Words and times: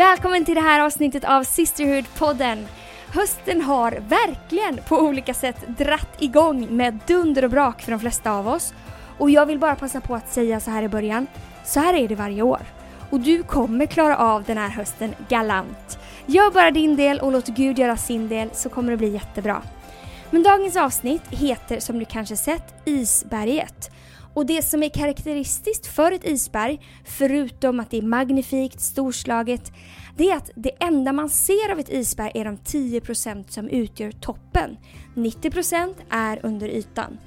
Välkommen 0.00 0.44
till 0.44 0.54
det 0.54 0.60
här 0.60 0.80
avsnittet 0.80 1.24
av 1.24 1.42
Sisterhood-podden. 1.42 2.66
Hösten 3.14 3.60
har 3.60 3.92
verkligen 3.92 4.80
på 4.88 4.98
olika 4.98 5.34
sätt 5.34 5.56
dratt 5.78 6.16
igång 6.18 6.76
med 6.76 6.98
dunder 7.06 7.44
och 7.44 7.50
brak 7.50 7.82
för 7.82 7.90
de 7.90 8.00
flesta 8.00 8.32
av 8.32 8.48
oss. 8.48 8.74
Och 9.18 9.30
jag 9.30 9.46
vill 9.46 9.58
bara 9.58 9.76
passa 9.76 10.00
på 10.00 10.14
att 10.14 10.32
säga 10.32 10.60
så 10.60 10.70
här 10.70 10.82
i 10.82 10.88
början. 10.88 11.26
Så 11.64 11.80
här 11.80 11.94
är 11.94 12.08
det 12.08 12.14
varje 12.14 12.42
år. 12.42 12.60
Och 13.10 13.20
du 13.20 13.42
kommer 13.42 13.86
klara 13.86 14.16
av 14.16 14.44
den 14.44 14.58
här 14.58 14.68
hösten 14.68 15.14
galant. 15.28 15.98
Gör 16.26 16.50
bara 16.50 16.70
din 16.70 16.96
del 16.96 17.20
och 17.20 17.32
låt 17.32 17.46
Gud 17.46 17.78
göra 17.78 17.96
sin 17.96 18.28
del 18.28 18.50
så 18.52 18.68
kommer 18.68 18.90
det 18.90 18.96
bli 18.96 19.08
jättebra. 19.08 19.62
Men 20.30 20.42
dagens 20.42 20.76
avsnitt 20.76 21.22
heter 21.30 21.80
som 21.80 21.98
du 21.98 22.04
kanske 22.04 22.36
sett 22.36 22.74
Isberget. 22.84 23.90
Och 24.34 24.46
det 24.46 24.62
som 24.62 24.82
är 24.82 24.88
karaktäristiskt 24.88 25.86
för 25.86 26.12
ett 26.12 26.24
isberg, 26.24 26.80
förutom 27.04 27.80
att 27.80 27.90
det 27.90 27.98
är 27.98 28.02
magnifikt, 28.02 28.80
storslaget, 28.80 29.72
det 30.16 30.30
är 30.30 30.36
att 30.36 30.50
det 30.54 30.70
enda 30.80 31.12
man 31.12 31.28
ser 31.28 31.72
av 31.72 31.78
ett 31.78 31.92
isberg 31.92 32.30
är 32.34 32.44
de 32.44 32.56
10% 32.56 33.44
som 33.48 33.68
utgör 33.68 34.10
toppen. 34.12 34.76
90% 35.14 35.94
är 36.10 36.40
under 36.42 36.68
ytan. 36.68 37.18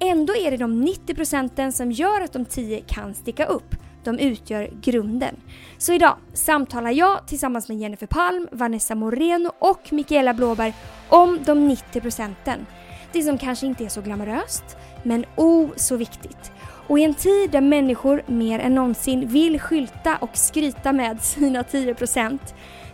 Ändå 0.00 0.36
är 0.36 0.50
det 0.50 0.56
de 0.56 0.86
90% 0.86 1.70
som 1.70 1.92
gör 1.92 2.20
att 2.20 2.32
de 2.32 2.44
10 2.44 2.80
kan 2.80 3.14
sticka 3.14 3.46
upp. 3.46 3.74
De 4.04 4.18
utgör 4.18 4.70
grunden. 4.82 5.36
Så 5.78 5.92
idag 5.92 6.16
samtalar 6.32 6.90
jag 6.90 7.26
tillsammans 7.26 7.68
med 7.68 7.78
Jennifer 7.78 8.06
Palm, 8.06 8.48
Vanessa 8.52 8.94
Moreno 8.94 9.52
och 9.58 9.92
Mikaela 9.92 10.34
Blåberg 10.34 10.74
om 11.08 11.38
de 11.44 11.68
90 11.68 12.00
procenten. 12.00 12.66
Det 13.12 13.22
som 13.22 13.38
kanske 13.38 13.66
inte 13.66 13.84
är 13.84 13.88
så 13.88 14.00
glamoröst, 14.00 14.76
men 15.04 15.24
o 15.36 15.44
oh 15.44 15.70
så 15.76 15.96
viktigt. 15.96 16.52
Och 16.86 16.98
i 16.98 17.04
en 17.04 17.14
tid 17.14 17.50
där 17.50 17.60
människor 17.60 18.22
mer 18.26 18.58
än 18.58 18.74
någonsin 18.74 19.28
vill 19.28 19.60
skylta 19.60 20.16
och 20.16 20.36
skryta 20.36 20.92
med 20.92 21.20
sina 21.22 21.62
10% 21.62 22.38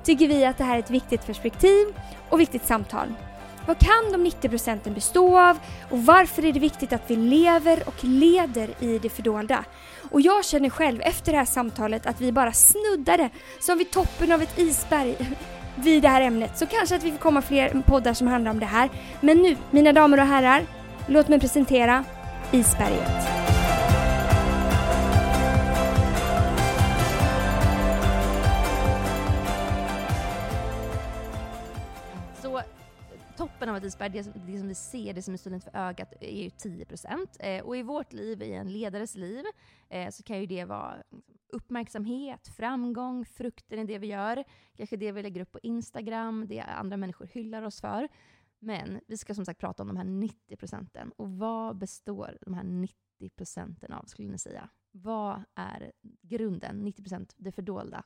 tycker 0.05 0.29
vi 0.29 0.45
att 0.45 0.59
det 0.59 0.65
här 0.65 0.75
är 0.75 0.79
ett 0.79 0.91
viktigt 0.91 1.27
perspektiv 1.27 1.87
och 2.29 2.41
viktigt 2.41 2.67
samtal. 2.67 3.15
Vad 3.67 3.79
kan 3.79 4.13
de 4.13 4.23
90 4.23 4.49
procenten 4.49 4.95
bestå 4.95 5.39
av 5.39 5.59
och 5.91 6.05
varför 6.05 6.45
är 6.45 6.53
det 6.53 6.61
viktigt 6.61 6.93
att 6.93 7.11
vi 7.11 7.17
lever 7.17 7.83
och 7.87 8.05
leder 8.05 8.71
i 8.81 8.99
det 8.99 9.09
fördolda? 9.09 9.65
Och 10.11 10.21
jag 10.21 10.45
känner 10.45 10.71
själv 10.71 11.01
efter 11.01 11.33
det 11.33 11.39
här 11.39 11.45
samtalet 11.45 12.07
att 12.07 12.21
vi 12.21 12.33
bara 12.33 12.53
snuddade 12.53 13.31
som 13.61 13.79
vid 13.79 13.91
toppen 13.91 14.33
av 14.33 14.43
ett 14.43 14.59
isberg 14.59 15.17
vid 15.75 16.03
det 16.03 16.09
här 16.09 16.21
ämnet. 16.21 16.59
Så 16.59 16.67
kanske 16.67 16.97
att 16.97 17.03
vi 17.03 17.11
får 17.11 17.19
komma 17.19 17.43
fler 17.43 17.83
poddar 17.87 18.15
som 18.15 18.27
handlar 18.27 18.51
om 18.51 18.61
det 18.61 18.67
här. 18.67 18.91
Men 19.21 19.37
nu, 19.43 19.57
mina 19.71 19.93
damer 19.93 20.21
och 20.21 20.27
herrar, 20.27 20.67
låt 21.11 21.29
mig 21.29 21.41
presentera 21.41 22.05
Isberget. 22.53 23.41
toppen 33.37 33.69
av 33.69 33.77
ett 33.77 33.85
isberg, 33.85 34.11
det, 34.11 34.23
det 34.47 34.59
som 34.59 34.69
vi 34.69 34.75
ser, 34.75 35.15
det 35.15 35.23
som 35.23 35.35
är 35.35 35.39
synligt 35.39 35.65
för 35.65 35.77
ögat, 35.77 36.13
är 36.21 36.43
ju 36.43 36.49
10%. 36.49 37.27
Eh, 37.41 37.65
och 37.65 37.77
i 37.77 37.83
vårt 37.83 38.13
liv, 38.13 38.43
i 38.43 38.53
en 38.53 38.73
ledares 38.73 39.15
liv, 39.15 39.45
eh, 39.89 40.11
så 40.11 40.23
kan 40.23 40.41
ju 40.41 40.47
det 40.47 40.65
vara 40.65 40.97
liksom, 40.97 41.23
uppmärksamhet, 41.49 42.49
framgång, 42.57 43.25
frukten 43.25 43.79
i 43.79 43.85
det 43.85 43.99
vi 43.99 44.07
gör. 44.07 44.45
Kanske 44.77 44.97
det 44.97 45.13
vi 45.13 45.23
lägger 45.23 45.41
upp 45.41 45.53
på 45.53 45.59
Instagram, 45.63 46.47
det 46.49 46.61
andra 46.61 46.97
människor 46.97 47.27
hyllar 47.27 47.63
oss 47.63 47.81
för. 47.81 48.09
Men 48.63 49.01
vi 49.07 49.17
ska 49.17 49.35
som 49.35 49.45
sagt 49.45 49.61
prata 49.61 49.83
om 49.83 49.89
de 49.89 49.97
här 49.97 50.05
90 50.05 50.57
procenten. 50.57 51.13
Och 51.17 51.31
vad 51.31 51.79
består 51.79 52.39
de 52.41 52.55
här 52.55 52.65
90 52.65 52.97
procenten 53.37 53.93
av, 53.93 54.05
skulle 54.05 54.29
ni 54.29 54.39
säga? 54.39 54.71
Vad 54.91 55.43
är 55.55 55.93
grunden, 56.23 56.85
90 56.85 57.03
procent, 57.03 57.35
det 57.37 57.53
fördolda 57.53 58.05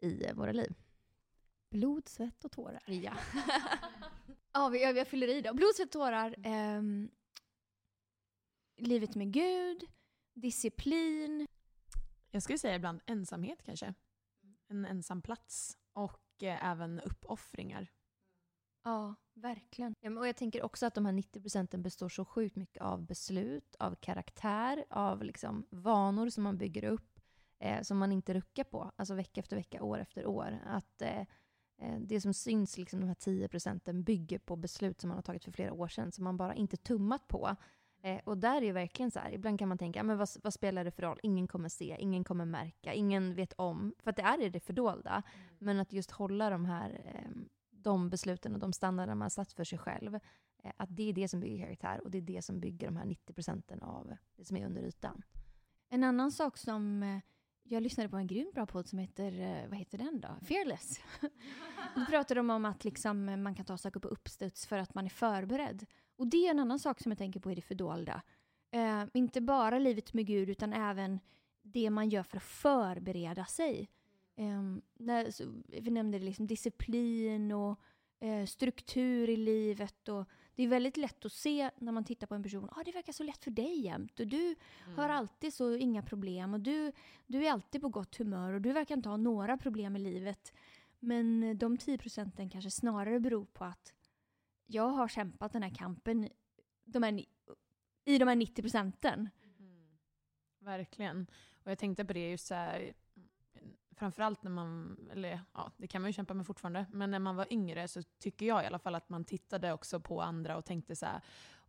i 0.00 0.32
våra 0.32 0.52
liv? 0.52 0.74
Blod, 1.70 2.08
svett 2.08 2.44
och 2.44 2.52
tårar. 2.52 2.82
Ja. 2.86 3.12
ja, 4.52 4.76
jag, 4.76 4.96
jag 4.96 5.08
fyller 5.08 5.28
i 5.28 5.40
då. 5.40 5.54
Blod, 5.54 5.74
svett, 5.76 5.92
tårar. 5.92 6.46
Eh, 6.46 6.82
livet 8.76 9.14
med 9.14 9.32
Gud. 9.32 9.86
Disciplin. 10.34 11.46
Jag 12.30 12.42
skulle 12.42 12.58
säga 12.58 12.74
ibland 12.74 13.00
ensamhet 13.06 13.62
kanske. 13.62 13.94
En 14.68 14.84
ensam 14.84 15.22
plats. 15.22 15.78
Och 15.92 16.42
eh, 16.42 16.64
även 16.64 17.00
uppoffringar. 17.00 17.88
Ja, 18.88 19.14
verkligen. 19.34 19.94
Ja, 20.00 20.18
och 20.18 20.28
jag 20.28 20.36
tänker 20.36 20.62
också 20.62 20.86
att 20.86 20.94
de 20.94 21.06
här 21.06 21.12
90 21.12 21.40
procenten 21.40 21.82
består 21.82 22.08
så 22.08 22.24
sjukt 22.24 22.56
mycket 22.56 22.82
av 22.82 23.06
beslut, 23.06 23.76
av 23.78 23.94
karaktär, 23.94 24.84
av 24.90 25.22
liksom 25.22 25.66
vanor 25.70 26.28
som 26.28 26.44
man 26.44 26.58
bygger 26.58 26.84
upp, 26.84 27.20
eh, 27.58 27.82
som 27.82 27.98
man 27.98 28.12
inte 28.12 28.34
ruckar 28.34 28.64
på, 28.64 28.92
alltså 28.96 29.14
vecka 29.14 29.40
efter 29.40 29.56
vecka, 29.56 29.82
år 29.82 29.98
efter 29.98 30.26
år. 30.26 30.58
Att 30.66 31.02
eh, 31.02 31.22
Eh, 31.82 32.00
det 32.00 32.20
som 32.20 32.34
syns, 32.34 32.78
liksom, 32.78 33.00
de 33.00 33.06
här 33.06 33.14
10 33.14 33.48
procenten, 33.48 34.02
bygger 34.02 34.38
på 34.38 34.56
beslut 34.56 35.00
som 35.00 35.08
man 35.08 35.16
har 35.16 35.22
tagit 35.22 35.44
för 35.44 35.52
flera 35.52 35.72
år 35.72 35.88
sedan, 35.88 36.12
som 36.12 36.24
man 36.24 36.36
bara 36.36 36.54
inte 36.54 36.76
tummat 36.76 37.28
på. 37.28 37.56
Eh, 38.02 38.20
och 38.24 38.38
där 38.38 38.56
är 38.56 38.60
det 38.60 38.72
verkligen 38.72 39.10
så 39.10 39.18
här, 39.18 39.32
ibland 39.32 39.58
kan 39.58 39.68
man 39.68 39.78
tänka, 39.78 40.02
men 40.02 40.18
vad, 40.18 40.28
vad, 40.42 40.54
spelar 40.54 40.84
det 40.84 40.90
för 40.90 41.02
roll? 41.02 41.20
Ingen 41.22 41.48
kommer 41.48 41.68
se, 41.68 41.96
ingen 41.98 42.24
kommer 42.24 42.44
märka, 42.44 42.94
ingen 42.94 43.34
vet 43.34 43.52
om. 43.52 43.94
För 43.98 44.10
att 44.10 44.16
det 44.16 44.22
är 44.22 44.42
i 44.42 44.48
det 44.48 44.60
fördolda. 44.60 45.10
Mm. 45.10 45.56
Men 45.58 45.80
att 45.80 45.92
just 45.92 46.10
hålla 46.10 46.50
de 46.50 46.64
här 46.64 47.00
eh, 47.04 47.30
de 47.88 48.10
besluten 48.10 48.54
och 48.54 48.60
de 48.60 48.72
standarder 48.72 49.14
man 49.14 49.22
har 49.22 49.30
satt 49.30 49.52
för 49.52 49.64
sig 49.64 49.78
själv, 49.78 50.14
eh, 50.64 50.72
att 50.76 50.96
det 50.96 51.08
är 51.08 51.12
det 51.12 51.28
som 51.28 51.40
bygger 51.40 51.64
karaktär 51.64 52.00
och 52.04 52.10
det 52.10 52.18
är 52.18 52.22
det 52.22 52.42
som 52.42 52.60
bygger 52.60 52.86
de 52.86 52.96
här 52.96 53.04
90 53.04 53.32
procenten 53.32 53.82
av 53.82 54.16
det 54.36 54.44
som 54.44 54.56
är 54.56 54.66
under 54.66 54.82
ytan. 54.82 55.22
En 55.88 56.04
annan 56.04 56.32
sak 56.32 56.56
som 56.56 57.02
eh, 57.02 57.18
jag 57.62 57.82
lyssnade 57.82 58.08
på 58.08 58.16
en 58.16 58.26
grymt 58.26 58.54
bra 58.54 58.66
podd 58.66 58.88
som 58.88 58.98
heter, 58.98 59.40
eh, 59.40 59.68
vad 59.68 59.78
heter 59.78 59.98
den 59.98 60.20
då? 60.20 60.46
Fearless. 60.46 61.00
Då 61.94 62.04
pratar 62.08 62.34
de 62.34 62.50
om 62.50 62.64
att 62.64 62.84
liksom, 62.84 63.42
man 63.42 63.54
kan 63.54 63.64
ta 63.64 63.78
saker 63.78 64.00
på 64.00 64.08
uppstuds 64.08 64.66
för 64.66 64.78
att 64.78 64.94
man 64.94 65.04
är 65.04 65.10
förberedd. 65.10 65.86
Och 66.16 66.26
det 66.26 66.46
är 66.46 66.50
en 66.50 66.58
annan 66.58 66.78
sak 66.78 67.00
som 67.00 67.12
jag 67.12 67.18
tänker 67.18 67.40
på 67.40 67.52
i 67.52 67.54
det 67.54 67.62
fördolda. 67.62 68.22
Uh, 68.76 69.04
inte 69.14 69.40
bara 69.40 69.78
livet 69.78 70.12
med 70.14 70.26
Gud 70.26 70.50
utan 70.50 70.72
även 70.72 71.20
det 71.62 71.90
man 71.90 72.08
gör 72.08 72.22
för 72.22 72.36
att 72.36 72.42
förbereda 72.42 73.44
sig. 73.44 73.90
Um, 74.38 74.82
när, 74.94 75.30
så, 75.30 75.44
vi 75.66 75.90
nämnde 75.90 76.18
liksom 76.18 76.46
disciplin 76.46 77.52
och 77.52 77.80
uh, 78.24 78.46
struktur 78.46 79.30
i 79.30 79.36
livet 79.36 80.08
och 80.08 80.28
det 80.54 80.62
är 80.62 80.68
väldigt 80.68 80.96
lätt 80.96 81.24
att 81.24 81.32
se 81.32 81.70
när 81.76 81.92
man 81.92 82.04
tittar 82.04 82.26
på 82.26 82.34
en 82.34 82.42
person, 82.42 82.68
ah, 82.72 82.82
det 82.84 82.92
verkar 82.92 83.12
så 83.12 83.22
lätt 83.22 83.44
för 83.44 83.50
dig 83.50 83.80
jämt 83.80 84.20
och 84.20 84.26
du 84.26 84.44
mm. 84.84 84.96
har 84.96 85.08
alltid 85.08 85.54
så 85.54 85.74
inga 85.74 86.02
problem 86.02 86.54
och 86.54 86.60
du, 86.60 86.92
du 87.26 87.46
är 87.46 87.52
alltid 87.52 87.80
på 87.80 87.88
gott 87.88 88.16
humör 88.16 88.52
och 88.52 88.60
du 88.60 88.72
verkar 88.72 88.96
inte 88.96 89.08
ha 89.08 89.16
några 89.16 89.58
problem 89.58 89.96
i 89.96 89.98
livet. 89.98 90.52
Men 90.98 91.58
de 91.58 91.76
10 91.76 91.98
procenten 91.98 92.50
kanske 92.50 92.70
snarare 92.70 93.20
beror 93.20 93.44
på 93.44 93.64
att 93.64 93.94
jag 94.66 94.88
har 94.88 95.08
kämpat 95.08 95.52
den 95.52 95.62
här 95.62 95.74
kampen 95.74 96.28
de 96.84 97.02
här, 97.02 97.24
i 98.04 98.18
de 98.18 98.28
här 98.28 98.36
90 98.36 98.62
procenten. 98.62 99.28
Mm. 99.58 99.98
Verkligen. 100.58 101.26
Och 101.64 101.70
jag 101.70 101.78
tänkte 101.78 102.04
på 102.04 102.12
det 102.12 102.30
just 102.30 102.46
så 102.46 102.54
här, 102.54 102.92
framförallt 103.98 104.42
när 104.42 104.50
man, 104.50 104.98
eller 105.12 105.40
ja, 105.54 105.72
det 105.76 105.86
kan 105.86 106.02
man 106.02 106.08
ju 106.08 106.12
kämpa 106.12 106.34
med 106.34 106.46
fortfarande, 106.46 106.86
men 106.92 107.10
när 107.10 107.18
man 107.18 107.36
var 107.36 107.52
yngre 107.52 107.88
så 107.88 108.02
tycker 108.02 108.46
jag 108.46 108.64
i 108.64 108.66
alla 108.66 108.78
fall 108.78 108.94
att 108.94 109.08
man 109.08 109.24
tittade 109.24 109.72
också 109.72 110.00
på 110.00 110.22
andra 110.22 110.56
och 110.56 110.64
tänkte 110.64 110.96
så 110.96 111.06
här, 111.06 111.20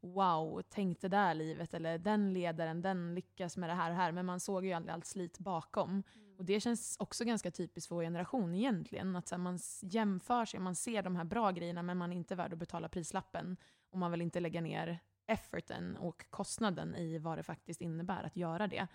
wow, 0.01 0.62
tänk 0.69 1.01
det 1.01 1.07
där 1.07 1.34
livet, 1.34 1.73
eller 1.73 1.97
den 1.97 2.34
ledaren, 2.34 2.81
den 2.81 3.16
lyckas 3.16 3.57
med 3.57 3.69
det 3.69 3.73
här 3.73 3.91
och 3.91 3.97
här. 3.97 4.12
Men 4.12 4.25
man 4.25 4.40
såg 4.40 4.66
ju 4.66 4.73
aldrig 4.73 4.94
allt 4.94 5.06
slit 5.06 5.40
bakom. 5.40 5.90
Mm. 5.90 6.38
Och 6.38 6.45
det 6.45 6.59
känns 6.59 6.97
också 7.00 7.25
ganska 7.25 7.51
typiskt 7.51 7.88
för 7.88 7.95
vår 7.95 8.03
generation 8.03 8.56
egentligen. 8.56 9.16
Att 9.16 9.28
så 9.28 9.35
här, 9.35 9.40
man 9.40 9.59
jämför 9.81 10.46
sig, 10.46 10.59
man 10.59 10.75
ser 10.75 11.03
de 11.03 11.16
här 11.16 11.23
bra 11.23 11.51
grejerna 11.51 11.84
men 11.84 11.97
man 11.97 12.11
är 12.11 12.16
inte 12.16 12.35
värd 12.35 12.53
att 12.53 12.59
betala 12.59 12.90
prislappen. 12.90 13.58
Och 13.90 13.99
man 13.99 14.11
vill 14.11 14.22
inte 14.22 14.40
lägga 14.40 14.61
ner 14.61 14.99
efforten 15.28 15.97
och 15.97 16.26
kostnaden 16.29 16.96
i 16.96 17.17
vad 17.17 17.37
det 17.37 17.43
faktiskt 17.43 17.81
innebär 17.81 18.23
att 18.23 18.35
göra 18.35 18.67
det. 18.67 18.87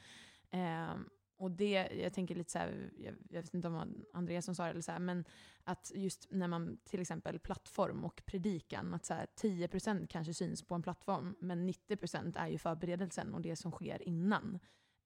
Um, 0.53 1.09
och 1.37 1.51
det, 1.51 1.89
jag 1.93 2.13
tänker 2.13 2.35
lite 2.35 2.51
så 2.51 2.59
här, 2.59 2.91
jag, 2.97 3.15
jag, 3.31 3.43
vet 3.43 3.55
inte 3.55 3.69
om 3.69 4.05
Andreas 4.13 4.45
som 4.45 4.55
sa 4.55 4.65
det, 4.65 4.71
eller 4.71 4.81
så 4.81 4.93
här, 4.93 4.99
men 4.99 5.25
att 5.65 5.93
just 5.95 6.27
när 6.31 6.49
man 6.49 6.79
till 6.85 7.01
exempel 7.01 7.39
plattform 7.39 8.05
och 8.05 8.23
predikan, 8.27 8.95
att 8.95 9.05
så 9.05 9.15
här, 9.15 9.27
10% 9.41 10.07
kanske 10.07 10.35
syns 10.35 10.63
på 10.63 10.75
en 10.75 10.83
plattform, 10.83 11.37
men 11.39 11.69
90% 11.69 12.39
är 12.39 12.49
ju 12.49 12.59
förberedelsen 12.59 13.35
och 13.35 13.41
det 13.41 13.57
som 13.57 13.73
sker 13.73 14.09
innan. 14.09 14.59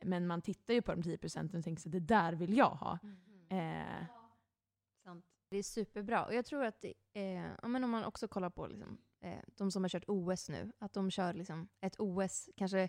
Men 0.04 0.26
man 0.26 0.42
tittar 0.42 0.75
ju 0.75 0.82
på 0.82 0.94
de 0.94 1.02
10% 1.02 1.58
och 1.58 1.64
tänker 1.64 1.82
så 1.82 1.88
det 1.88 2.00
där 2.00 2.32
vill 2.32 2.56
jag 2.56 2.70
ha. 2.70 2.98
Mm. 3.02 3.19
Eh. 3.50 4.06
Sant. 5.04 5.25
Det 5.50 5.56
är 5.56 5.62
superbra. 5.62 6.25
Och 6.25 6.34
jag 6.34 6.46
tror 6.46 6.64
att, 6.64 6.80
det, 6.80 6.94
eh, 7.12 7.69
men 7.69 7.84
om 7.84 7.90
man 7.90 8.04
också 8.04 8.28
kollar 8.28 8.50
på 8.50 8.66
liksom, 8.66 8.98
eh, 9.20 9.38
de 9.56 9.70
som 9.70 9.84
har 9.84 9.88
kört 9.88 10.04
OS 10.06 10.48
nu, 10.48 10.72
att 10.78 10.92
de 10.92 11.10
kör 11.10 11.32
liksom 11.32 11.69
ett 11.80 12.00
OS, 12.00 12.50
kanske 12.56 12.88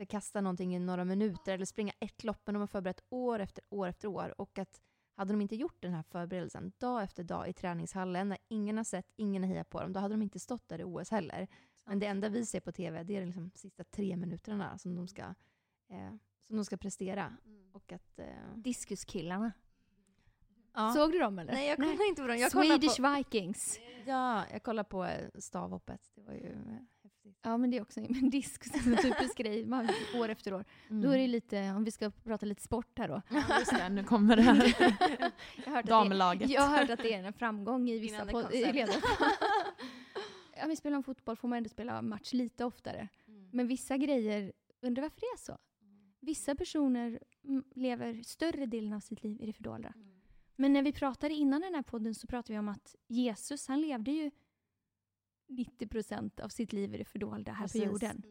ska 0.00 0.06
kasta 0.06 0.40
någonting 0.40 0.74
i 0.74 0.78
några 0.78 1.04
minuter 1.04 1.54
eller 1.54 1.64
springa 1.64 1.92
ett 2.00 2.24
lopp, 2.24 2.42
men 2.44 2.54
de 2.54 2.60
har 2.60 2.66
förberett 2.66 3.00
år 3.08 3.38
efter 3.38 3.64
år 3.70 3.88
efter 3.88 4.08
år. 4.08 4.40
Och 4.40 4.58
att 4.58 4.80
hade 5.14 5.32
de 5.32 5.40
inte 5.40 5.56
gjort 5.56 5.82
den 5.82 5.92
här 5.92 6.02
förberedelsen 6.02 6.72
dag 6.78 7.02
efter 7.02 7.24
dag 7.24 7.48
i 7.48 7.52
träningshallen, 7.52 8.28
när 8.28 8.38
ingen 8.48 8.76
har 8.76 8.84
sett, 8.84 9.06
ingen 9.16 9.42
har 9.42 9.50
hejat 9.50 9.70
på 9.70 9.80
dem, 9.80 9.92
då 9.92 10.00
hade 10.00 10.14
de 10.14 10.22
inte 10.22 10.40
stått 10.40 10.68
där 10.68 10.80
i 10.80 10.84
OS 10.84 11.10
heller. 11.10 11.48
Men 11.84 11.98
det 11.98 12.06
enda 12.06 12.28
vi 12.28 12.46
ser 12.46 12.60
på 12.60 12.72
TV, 12.72 13.02
det 13.02 13.16
är 13.16 13.20
de 13.20 13.26
liksom 13.26 13.50
sista 13.54 13.84
tre 13.84 14.16
minuterna 14.16 14.78
som 14.78 14.94
de 14.94 15.08
ska, 15.08 15.22
eh, 15.88 16.14
som 16.46 16.56
de 16.56 16.64
ska 16.64 16.76
prestera. 16.76 17.36
Mm. 17.44 17.70
Och 17.72 17.92
att, 17.92 18.18
eh... 18.18 18.26
Diskuskillarna. 18.56 19.52
Ja. 20.74 20.92
Såg 20.92 21.12
du 21.12 21.18
dem 21.18 21.38
eller? 21.38 21.52
Nej, 21.52 21.68
jag 21.68 21.76
kollar 21.76 22.08
inte 22.08 22.22
på 22.22 22.28
dem. 22.28 22.38
Jag 22.38 22.50
Swedish 22.50 22.96
på, 22.96 23.14
Vikings. 23.16 23.80
ja, 24.06 24.44
jag 24.52 24.62
kollar 24.62 24.84
på 24.84 25.04
eh, 25.04 25.28
stavhoppet. 25.38 26.10
Det 26.14 26.22
var 26.22 26.32
ju 26.32 26.56
häftigt. 27.24 27.40
Ja 27.42 27.56
men 27.56 27.70
det 27.70 27.76
är 27.76 27.82
också 27.82 28.00
en 28.00 28.30
disk, 28.30 28.74
en 28.86 28.96
typisk 28.96 29.36
grej, 29.38 29.66
man, 29.66 29.88
år 30.14 30.28
efter 30.28 30.54
år. 30.54 30.64
Mm. 30.90 31.02
Då 31.02 31.10
är 31.10 31.18
det 31.18 31.26
lite, 31.26 31.70
om 31.70 31.84
vi 31.84 31.90
ska 31.90 32.10
prata 32.10 32.46
lite 32.46 32.62
sport 32.62 32.98
här 32.98 33.08
då. 33.08 33.22
Ja, 33.28 33.58
just 33.58 33.70
det, 33.70 33.88
nu 33.88 34.04
kommer 34.04 34.36
det 34.36 34.42
här. 34.42 34.74
Jag 35.64 35.72
hört 35.72 35.86
Damlaget. 35.86 36.50
jag 36.50 36.62
har 36.62 36.78
hört 36.78 36.90
att 36.90 37.02
det 37.02 37.14
är 37.14 37.24
en 37.24 37.32
framgång 37.32 37.88
i 37.88 37.98
vissa 37.98 38.24
ledare. 38.24 38.86
ja, 40.56 40.66
vi 40.66 40.76
spelar 40.76 40.96
om 40.96 41.02
fotboll 41.02 41.36
får 41.36 41.48
man 41.48 41.56
ändå 41.56 41.68
spela 41.68 42.02
match 42.02 42.32
lite 42.32 42.64
oftare. 42.64 43.08
Mm. 43.28 43.48
Men 43.52 43.66
vissa 43.66 43.96
grejer, 43.96 44.52
undrar 44.80 45.02
varför 45.02 45.20
det 45.20 45.26
är 45.26 45.38
så? 45.38 45.58
Vissa 46.20 46.54
personer 46.54 47.20
mm, 47.44 47.64
lever 47.74 48.22
större 48.22 48.66
delen 48.66 48.92
av 48.92 49.00
sitt 49.00 49.22
liv 49.22 49.40
i 49.40 49.46
det 49.46 49.52
fördolda. 49.52 49.92
Men 50.56 50.72
när 50.72 50.82
vi 50.82 50.92
pratade 50.92 51.34
innan 51.34 51.60
den 51.60 51.74
här 51.74 51.82
podden 51.82 52.14
så 52.14 52.26
pratade 52.26 52.52
vi 52.52 52.58
om 52.58 52.68
att 52.68 52.96
Jesus, 53.08 53.68
han 53.68 53.80
levde 53.80 54.10
ju 54.10 54.30
90% 55.50 56.40
av 56.40 56.48
sitt 56.48 56.72
liv 56.72 56.94
i 56.94 56.98
det 56.98 57.04
fördolda 57.04 57.52
här 57.52 57.64
Precis. 57.64 57.82
på 57.82 57.86
jorden. 57.88 58.22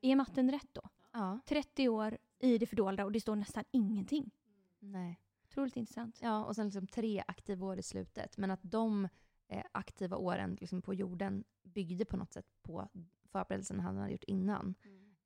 Är 0.00 0.16
matten 0.16 0.50
rätt 0.50 0.68
då? 0.72 0.82
Ja, 1.12 1.40
30 1.46 1.88
år 1.88 2.18
i 2.38 2.58
det 2.58 2.66
fördolda 2.66 3.04
och 3.04 3.12
det 3.12 3.20
står 3.20 3.36
nästan 3.36 3.64
ingenting. 3.70 4.30
nej. 4.78 5.18
Otroligt 5.50 5.76
intressant. 5.76 6.18
Ja, 6.22 6.44
och 6.44 6.56
sen 6.56 6.66
liksom 6.66 6.86
tre 6.86 7.22
aktiva 7.26 7.66
år 7.66 7.78
i 7.78 7.82
slutet. 7.82 8.36
Men 8.36 8.50
att 8.50 8.60
de 8.62 9.08
eh, 9.48 9.62
aktiva 9.72 10.16
åren 10.16 10.56
liksom 10.60 10.82
på 10.82 10.94
jorden 10.94 11.44
byggde 11.62 12.04
på 12.04 12.16
något 12.16 12.32
sätt 12.32 12.46
på 12.62 12.88
förberedelserna 13.24 13.82
han 13.82 13.96
hade 13.96 14.12
gjort 14.12 14.24
innan. 14.24 14.74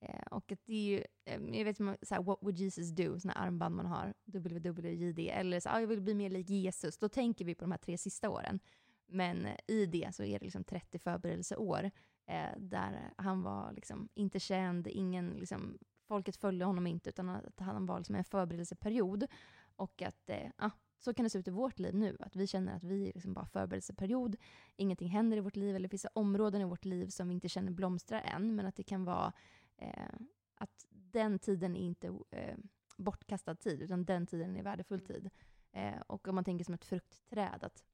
Eh, 0.01 0.27
och 0.31 0.53
att 0.53 0.61
det 0.65 0.73
är 0.73 0.85
ju, 0.85 1.05
eh, 1.25 1.59
jag 1.59 1.65
vet 1.65 1.81
inte, 1.81 2.07
så 2.07 2.15
här, 2.15 2.23
what 2.23 2.39
would 2.43 2.59
Jesus 2.59 2.91
do? 2.91 3.21
Såna 3.21 3.33
armband 3.35 3.77
man 3.77 3.87
har, 3.87 4.15
WWJD. 4.25 5.19
Eller 5.19 5.61
så, 5.61 5.69
ah, 5.69 5.81
jag 5.81 5.87
vill 5.87 6.01
bli 6.01 6.15
mer 6.15 6.31
lik 6.31 6.51
Jesus. 6.51 6.99
Då 6.99 7.09
tänker 7.09 7.45
vi 7.45 7.55
på 7.55 7.65
de 7.65 7.71
här 7.71 7.79
tre 7.79 7.99
sista 7.99 8.31
åren. 8.31 8.61
Men 9.07 9.49
i 9.67 9.87
det 9.87 10.15
så 10.15 10.25
är 10.25 10.39
det 10.39 10.45
liksom 10.45 10.65
30 10.65 10.99
förberedelseår 10.99 11.91
eh, 12.27 12.57
där 12.57 13.13
han 13.17 13.43
var 13.43 13.73
liksom 13.73 14.09
inte 14.15 14.41
känd, 14.41 14.87
ingen, 14.87 15.31
liksom, 15.31 15.79
folket 16.09 16.37
följde 16.37 16.65
honom 16.65 16.87
inte, 16.87 17.09
utan 17.09 17.29
att 17.29 17.61
han 17.61 17.87
var 17.87 17.99
liksom 17.99 18.15
en 18.15 18.25
förberedelseperiod. 18.25 19.27
Och 19.77 20.03
att 20.03 20.31
eh, 20.31 20.51
ja, 20.59 20.71
så 20.99 21.15
kan 21.15 21.25
det 21.25 21.31
se 21.31 21.39
ut 21.39 21.49
i 21.49 21.51
vårt 21.51 21.79
liv 21.79 21.95
nu, 21.95 22.17
att 22.21 22.37
vi 22.37 22.47
känner 22.47 22.77
att 22.77 22.85
vi 22.85 23.09
är 23.09 23.13
liksom 23.15 23.35
bara 23.35 23.47
förberedelseperiod, 23.47 24.37
ingenting 24.77 25.09
händer 25.09 25.37
i 25.37 25.41
vårt 25.41 25.57
liv, 25.57 25.77
eller 25.77 25.89
det 25.89 25.91
finns 25.91 26.07
områden 26.13 26.61
i 26.61 26.65
vårt 26.65 26.85
liv 26.85 27.09
som 27.09 27.29
vi 27.29 27.35
inte 27.35 27.49
känner 27.49 27.73
blomstrar 27.73 28.21
än, 28.21 28.55
men 28.55 28.67
att 28.67 28.77
det 28.77 28.83
kan 28.83 29.05
vara 29.05 29.33
eh, 29.77 30.15
att 30.55 30.87
den 30.91 31.39
tiden 31.39 31.77
är 31.77 31.81
inte 31.81 32.07
eh, 32.31 32.57
bortkastad 32.97 33.55
tid, 33.55 33.83
utan 33.83 34.05
den 34.05 34.27
tiden 34.27 34.57
är 34.57 34.63
värdefull 34.63 35.01
tid. 35.01 35.31
Eh, 35.73 36.01
och 36.07 36.29
om 36.29 36.35
man 36.35 36.45
tänker 36.45 36.65
som 36.65 36.75
ett 36.75 36.85
fruktträd, 36.85 37.65
att 37.65 37.85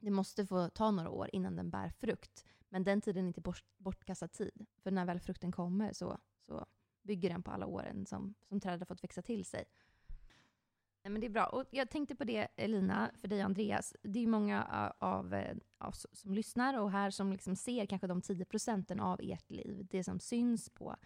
det 0.00 0.10
måste 0.10 0.46
få 0.46 0.68
ta 0.68 0.90
några 0.90 1.10
år 1.10 1.30
innan 1.32 1.56
den 1.56 1.70
bär 1.70 1.88
frukt, 1.88 2.44
men 2.68 2.84
den 2.84 3.00
tiden 3.00 3.24
är 3.24 3.28
inte 3.28 3.40
bort, 3.40 3.64
bortkastad 3.76 4.28
tid. 4.28 4.66
För 4.82 4.90
när 4.90 5.04
väl 5.04 5.20
frukten 5.20 5.52
kommer 5.52 5.92
så, 5.92 6.18
så 6.46 6.66
bygger 7.02 7.30
den 7.30 7.42
på 7.42 7.50
alla 7.50 7.66
åren 7.66 8.06
som, 8.06 8.34
som 8.48 8.60
trädet 8.60 8.80
har 8.80 8.86
fått 8.86 9.04
växa 9.04 9.22
till 9.22 9.44
sig. 9.44 9.64
Nej, 11.02 11.12
men 11.12 11.20
det 11.20 11.26
är 11.26 11.30
bra. 11.30 11.46
Och 11.46 11.64
jag 11.70 11.90
tänkte 11.90 12.14
på 12.14 12.24
det, 12.24 12.48
Elina, 12.56 13.10
för 13.16 13.28
dig 13.28 13.40
Andreas. 13.40 13.96
Det 14.02 14.18
är 14.18 14.20
ju 14.20 14.28
många 14.28 14.92
av 14.98 15.34
eh, 15.34 15.56
oss 15.78 16.06
som 16.12 16.34
lyssnar 16.34 16.78
och 16.78 16.90
här 16.90 17.10
som 17.10 17.32
liksom 17.32 17.56
ser 17.56 17.86
kanske 17.86 18.06
de 18.06 18.22
10 18.22 18.44
procenten 18.44 19.00
av 19.00 19.20
ert 19.22 19.50
liv. 19.50 19.86
Det 19.90 20.04
som 20.04 20.20
syns 20.20 20.70
på, 20.70 20.96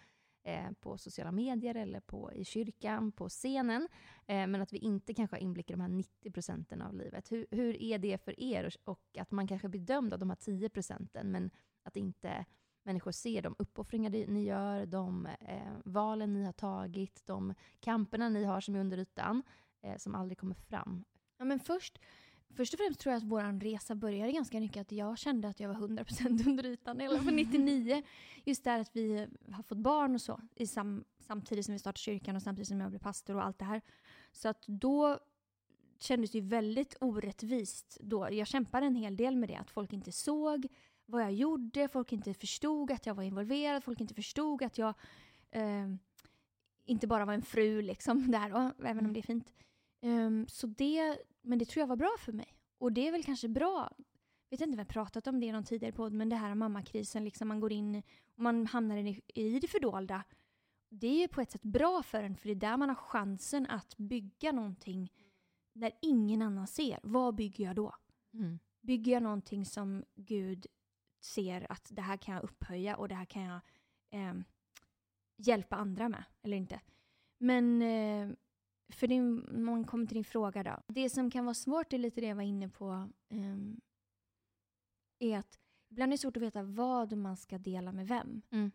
eh, 0.45 0.71
på 0.79 0.97
sociala 0.97 1.31
medier 1.31 1.75
eller 1.75 1.99
på, 1.99 2.33
i 2.33 2.45
kyrkan, 2.45 3.11
på 3.11 3.29
scenen. 3.29 3.87
Eh, 4.27 4.47
men 4.47 4.61
att 4.61 4.73
vi 4.73 4.77
inte 4.77 5.13
kanske 5.13 5.35
har 5.35 5.41
inblick 5.41 5.69
i 5.69 5.73
de 5.73 5.81
här 5.81 5.87
90 5.87 6.31
procenten 6.31 6.81
av 6.81 6.93
livet. 6.93 7.31
Hur, 7.31 7.47
hur 7.51 7.81
är 7.81 7.99
det 7.99 8.17
för 8.17 8.39
er? 8.39 8.75
Och, 8.83 8.91
och 8.91 9.17
att 9.17 9.31
man 9.31 9.47
kanske 9.47 9.69
blir 9.69 9.81
dömd 9.81 10.13
av 10.13 10.19
de 10.19 10.29
här 10.29 10.37
10 10.37 10.69
procenten, 10.69 11.31
men 11.31 11.49
att 11.83 11.97
inte 11.97 12.45
människor 12.83 13.11
ser 13.11 13.41
de 13.41 13.55
uppoffringar 13.59 14.09
ni 14.09 14.43
gör, 14.43 14.85
de 14.85 15.25
eh, 15.25 15.73
valen 15.85 16.33
ni 16.33 16.43
har 16.43 16.53
tagit, 16.53 17.21
de 17.25 17.53
kamperna 17.79 18.29
ni 18.29 18.43
har 18.43 18.61
som 18.61 18.75
är 18.75 18.79
under 18.79 18.97
ytan 18.97 19.43
eh, 19.81 19.97
som 19.97 20.15
aldrig 20.15 20.37
kommer 20.37 20.55
fram. 20.55 21.05
Ja, 21.37 21.45
men 21.45 21.59
först, 21.59 21.99
först 22.53 22.73
och 22.73 22.79
främst 22.79 22.99
tror 22.99 23.13
jag 23.13 23.17
att 23.17 23.29
vår 23.29 23.59
resa 23.59 23.95
började 23.95 24.31
ganska 24.31 24.59
mycket 24.59 24.81
att 24.81 24.91
jag 24.91 25.17
kände 25.17 25.47
att 25.47 25.59
jag 25.59 25.69
var 25.69 25.87
100% 25.87 26.47
under 26.49 26.65
ytan, 26.65 27.01
eller 27.01 27.19
för 27.19 27.31
99. 27.31 28.03
Just 28.43 28.63
där 28.63 28.79
att 28.79 28.95
vi 28.95 29.27
har 29.51 29.63
fått 29.63 29.77
barn 29.77 30.15
och 30.15 30.21
så, 30.21 30.41
i 30.55 30.67
sam, 30.67 31.03
samtidigt 31.19 31.65
som 31.65 31.73
vi 31.73 31.79
startade 31.79 31.99
kyrkan 31.99 32.35
och 32.35 32.41
samtidigt 32.41 32.67
som 32.67 32.79
jag 32.81 32.89
blev 32.89 32.99
pastor 32.99 33.35
och 33.35 33.45
allt 33.45 33.59
det 33.59 33.65
här. 33.65 33.81
Så 34.31 34.49
att 34.49 34.63
då 34.67 35.19
kändes 35.99 36.31
det 36.31 36.37
ju 36.37 36.47
väldigt 36.47 36.95
orättvist. 37.01 37.97
Då. 38.01 38.27
Jag 38.31 38.47
kämpade 38.47 38.85
en 38.85 38.95
hel 38.95 39.17
del 39.17 39.35
med 39.35 39.49
det, 39.49 39.55
att 39.55 39.71
folk 39.71 39.93
inte 39.93 40.11
såg 40.11 40.67
vad 41.05 41.21
jag 41.21 41.33
gjorde, 41.33 41.87
folk 41.87 42.11
inte 42.11 42.33
förstod 42.33 42.91
att 42.91 43.05
jag 43.05 43.15
var 43.15 43.23
involverad, 43.23 43.83
folk 43.83 44.01
inte 44.01 44.13
förstod 44.13 44.63
att 44.63 44.77
jag 44.77 44.93
eh, 45.51 45.87
inte 46.85 47.07
bara 47.07 47.25
var 47.25 47.33
en 47.33 47.41
fru 47.41 47.81
liksom 47.81 48.31
där 48.31 48.49
då, 48.49 48.85
även 48.85 49.05
om 49.05 49.13
det 49.13 49.19
är 49.19 49.21
fint. 49.21 49.53
Ehm, 50.01 50.47
så 50.47 50.67
det, 50.67 51.17
men 51.45 51.59
det 51.59 51.65
tror 51.65 51.81
jag 51.81 51.87
var 51.87 51.95
bra 51.95 52.15
för 52.19 52.33
mig. 52.33 52.57
Och 52.77 52.91
det 52.91 53.07
är 53.07 53.11
väl 53.11 53.23
kanske 53.23 53.47
bra, 53.47 53.91
vet 54.49 54.61
inte 54.61 54.75
om 54.75 54.77
har 54.77 54.85
pratat 54.85 55.27
om 55.27 55.39
det 55.39 55.45
i 55.45 55.51
någon 55.51 55.63
tidigare 55.63 55.93
podd, 55.93 56.13
men 56.13 56.29
det 56.29 56.35
här 56.35 56.55
mammakrisen, 56.55 57.23
liksom 57.23 57.47
man 57.47 57.59
går 57.59 57.71
in 57.71 57.95
och 58.35 58.43
man 58.43 58.65
hamnar 58.65 58.97
i, 58.97 59.59
det 59.59 59.67
fördolda. 59.67 60.23
Det 60.89 61.07
är 61.07 61.21
ju 61.21 61.27
på 61.27 61.41
ett 61.41 61.51
sätt 61.51 61.63
bra 61.63 62.03
för 62.03 62.23
en, 62.23 62.37
för 62.37 62.47
det 62.47 62.53
är 62.53 62.69
där 62.71 62.77
man 62.77 62.89
har 62.89 62.95
chansen 62.95 63.65
att 63.65 63.97
bygga 63.97 64.51
någonting 64.51 65.11
där 65.73 65.91
ingen 66.01 66.41
annan 66.41 66.67
ser. 66.67 66.99
Vad 67.03 67.35
bygger 67.35 67.63
jag 67.63 67.75
då? 67.75 67.95
Bygger 68.81 69.11
jag 69.11 69.23
någonting 69.23 69.65
som 69.65 70.03
Gud 70.15 70.67
ser 71.19 71.71
att 71.71 71.87
det 71.89 72.01
här 72.01 72.17
kan 72.17 72.35
jag 72.35 72.43
upphöja 72.43 72.97
och 72.97 73.07
det 73.07 73.15
här 73.15 73.25
kan 73.25 73.41
jag 73.41 73.59
eh, 74.09 74.33
hjälpa 75.37 75.75
andra 75.75 76.09
med, 76.09 76.23
eller 76.41 76.57
inte? 76.57 76.81
Men 77.37 77.81
eh, 77.81 78.29
för 78.89 79.07
din, 79.07 79.47
man 79.65 79.83
kommer 79.83 80.05
till 80.05 80.15
din 80.15 80.23
fråga 80.23 80.63
då. 80.63 80.79
Det 80.87 81.09
som 81.09 81.31
kan 81.31 81.45
vara 81.45 81.53
svårt 81.53 81.93
är 81.93 81.97
lite 81.97 82.21
det 82.21 82.27
jag 82.27 82.35
var 82.35 82.43
inne 82.43 82.69
på. 82.69 83.09
ehm, 83.29 83.81
är 85.19 85.37
att 85.37 85.59
ibland 85.89 86.11
är 86.11 86.13
det 86.13 86.21
svårt 86.21 86.37
att 86.37 86.43
veta 86.43 86.63
vad 86.63 87.17
man 87.17 87.37
ska 87.37 87.57
dela 87.57 87.91
med 87.91 88.07
vem. 88.07 88.41
Mm. 88.51 88.71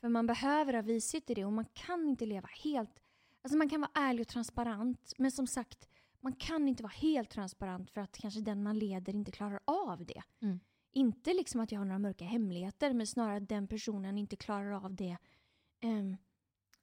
För 0.00 0.08
man 0.08 0.26
behöver 0.26 0.72
ha 0.72 0.82
vishet 0.82 1.30
i 1.30 1.34
det 1.34 1.44
och 1.44 1.52
man 1.52 1.64
kan 1.64 2.08
inte 2.08 2.26
leva 2.26 2.48
helt... 2.64 3.02
Alltså 3.42 3.58
man 3.58 3.68
kan 3.68 3.80
vara 3.80 3.90
ärlig 3.94 4.20
och 4.20 4.28
transparent 4.28 5.12
men 5.18 5.30
som 5.30 5.46
sagt, 5.46 5.88
man 6.20 6.32
kan 6.32 6.68
inte 6.68 6.82
vara 6.82 6.92
helt 6.92 7.30
transparent 7.30 7.90
för 7.90 8.00
att 8.00 8.18
kanske 8.18 8.40
den 8.40 8.62
man 8.62 8.78
leder 8.78 9.14
inte 9.14 9.32
klarar 9.32 9.60
av 9.64 10.06
det. 10.06 10.22
Mm. 10.42 10.60
Inte 10.92 11.34
liksom 11.34 11.60
att 11.60 11.72
jag 11.72 11.80
har 11.80 11.84
några 11.84 11.98
mörka 11.98 12.24
hemligheter 12.24 12.92
men 12.92 13.06
snarare 13.06 13.36
att 13.36 13.48
den 13.48 13.68
personen 13.68 14.18
inte 14.18 14.36
klarar 14.36 14.84
av 14.84 14.94
det 14.94 15.16
ehm, 15.80 16.16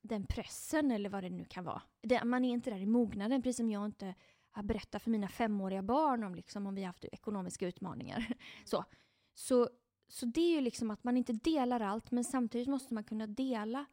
den 0.04 0.26
pressen 0.26 0.92
eller 0.92 1.10
vad 1.10 1.24
det 1.24 1.30
nu 1.30 1.46
kan 1.46 1.64
vara. 1.64 1.82
Det, 2.02 2.24
man 2.24 2.46
är 2.46 2.54
inte 2.54 2.70
där 2.70 2.78
i 2.78 2.86
mognaden, 2.86 3.42
precis 3.42 3.58
som 3.58 3.70
jag 3.70 3.86
inte 3.86 4.16
har 4.52 4.64
berättat 4.64 5.02
för 5.04 5.12
mina 5.12 5.28
femåriga 5.28 5.82
barn 5.82 6.24
om, 6.24 6.36
liksom, 6.36 6.68
om 6.68 6.76
vi 6.76 6.82
har 6.82 6.88
haft 6.88 7.06
ekonomiska 7.06 7.68
utmaningar. 7.68 8.34
Så, 8.66 8.86
så, 9.34 9.70
så 10.08 10.26
det 10.26 10.42
är 10.42 10.56
ju 10.56 10.62
liksom 10.62 10.92
att 10.92 11.04
man 11.04 11.18
inte 11.18 11.34
delar 11.34 11.80
allt, 11.80 12.12
men 12.12 12.24
samtidigt 12.24 12.68
måste 12.68 12.94
man 12.94 13.04
kunna 13.04 13.28
dela 13.28 13.86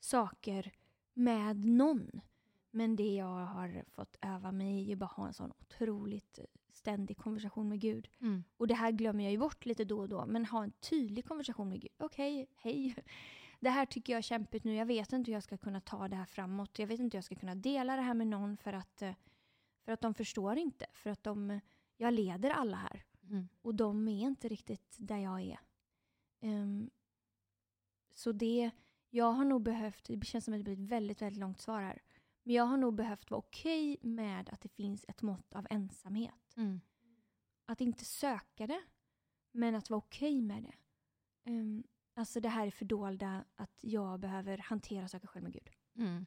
saker 0.00 0.72
med 1.14 1.64
någon. 1.64 2.20
Men 2.70 2.96
det 2.96 3.14
jag 3.14 3.46
har 3.46 3.84
fått 3.88 4.16
öva 4.20 4.52
mig 4.52 4.80
är 4.80 4.84
ju 4.84 4.96
bara 4.96 5.04
att 5.04 5.12
ha 5.12 5.26
en 5.26 5.34
sån 5.34 5.52
otroligt 5.60 6.38
ständig 6.72 7.16
konversation 7.16 7.68
med 7.68 7.80
Gud. 7.80 8.08
Mm. 8.20 8.44
Och 8.56 8.66
det 8.66 8.74
här 8.74 8.92
glömmer 8.92 9.24
jag 9.24 9.32
ju 9.32 9.38
bort 9.38 9.66
lite 9.66 9.84
då 9.84 9.98
och 9.98 10.08
då, 10.08 10.26
men 10.26 10.46
ha 10.46 10.64
en 10.64 10.72
tydlig 10.72 11.24
konversation 11.24 11.68
med 11.68 11.80
Gud. 11.80 11.92
Okej, 11.98 12.46
hej. 12.56 12.94
Det 13.60 13.70
här 13.70 13.86
tycker 13.86 14.12
jag 14.12 14.18
är 14.18 14.22
kämpigt 14.22 14.64
nu. 14.64 14.74
Jag 14.74 14.86
vet 14.86 15.12
inte 15.12 15.30
hur 15.30 15.36
jag 15.36 15.42
ska 15.42 15.56
kunna 15.56 15.80
ta 15.80 16.08
det 16.08 16.16
här 16.16 16.24
framåt. 16.24 16.78
Jag 16.78 16.86
vet 16.86 17.00
inte 17.00 17.14
hur 17.14 17.18
jag 17.18 17.24
ska 17.24 17.34
kunna 17.34 17.54
dela 17.54 17.96
det 17.96 18.02
här 18.02 18.14
med 18.14 18.26
någon 18.26 18.56
för 18.56 18.72
att, 18.72 19.02
eh, 19.02 19.14
för 19.84 19.92
att 19.92 20.00
de 20.00 20.14
förstår 20.14 20.56
inte. 20.56 20.86
För 20.92 21.10
att 21.10 21.22
de, 21.22 21.60
jag 21.96 22.14
leder 22.14 22.50
alla 22.50 22.76
här. 22.76 23.04
Mm. 23.30 23.48
Och 23.62 23.74
de 23.74 24.08
är 24.08 24.22
inte 24.22 24.48
riktigt 24.48 24.96
där 24.98 25.18
jag 25.18 25.40
är. 25.40 25.58
Ehm, 26.40 26.90
så 28.14 28.32
det, 28.32 28.70
jag 29.10 29.32
har 29.32 29.44
nog 29.44 29.62
behövt, 29.62 30.04
det 30.08 30.26
känns 30.26 30.44
som 30.44 30.54
att 30.54 30.60
det 30.60 30.64
blir 30.64 30.84
ett 30.84 30.90
väldigt, 30.90 31.22
väldigt 31.22 31.40
långt 31.40 31.60
svar 31.60 31.82
här. 31.82 32.02
Men 32.42 32.54
jag 32.54 32.64
har 32.64 32.76
nog 32.76 32.94
behövt 32.94 33.30
vara 33.30 33.38
okej 33.38 33.98
med 34.02 34.48
att 34.48 34.60
det 34.60 34.68
finns 34.68 35.04
ett 35.08 35.22
mått 35.22 35.54
av 35.54 35.66
ensamhet. 35.70 36.56
Mm. 36.56 36.80
Att 37.66 37.80
inte 37.80 38.04
söka 38.04 38.66
det, 38.66 38.82
men 39.52 39.74
att 39.74 39.90
vara 39.90 39.98
okej 39.98 40.40
med 40.40 40.62
det. 40.62 40.74
Ehm, 41.50 41.84
alltså 42.14 42.40
det 42.40 42.48
här 42.48 42.66
är 42.66 42.70
fördolda, 42.70 43.44
att 43.56 43.78
jag 43.80 44.20
behöver 44.20 44.58
hantera 44.58 45.08
saker 45.08 45.26
själv 45.26 45.42
med 45.42 45.52
Gud. 45.52 45.70
Mm. 45.96 46.26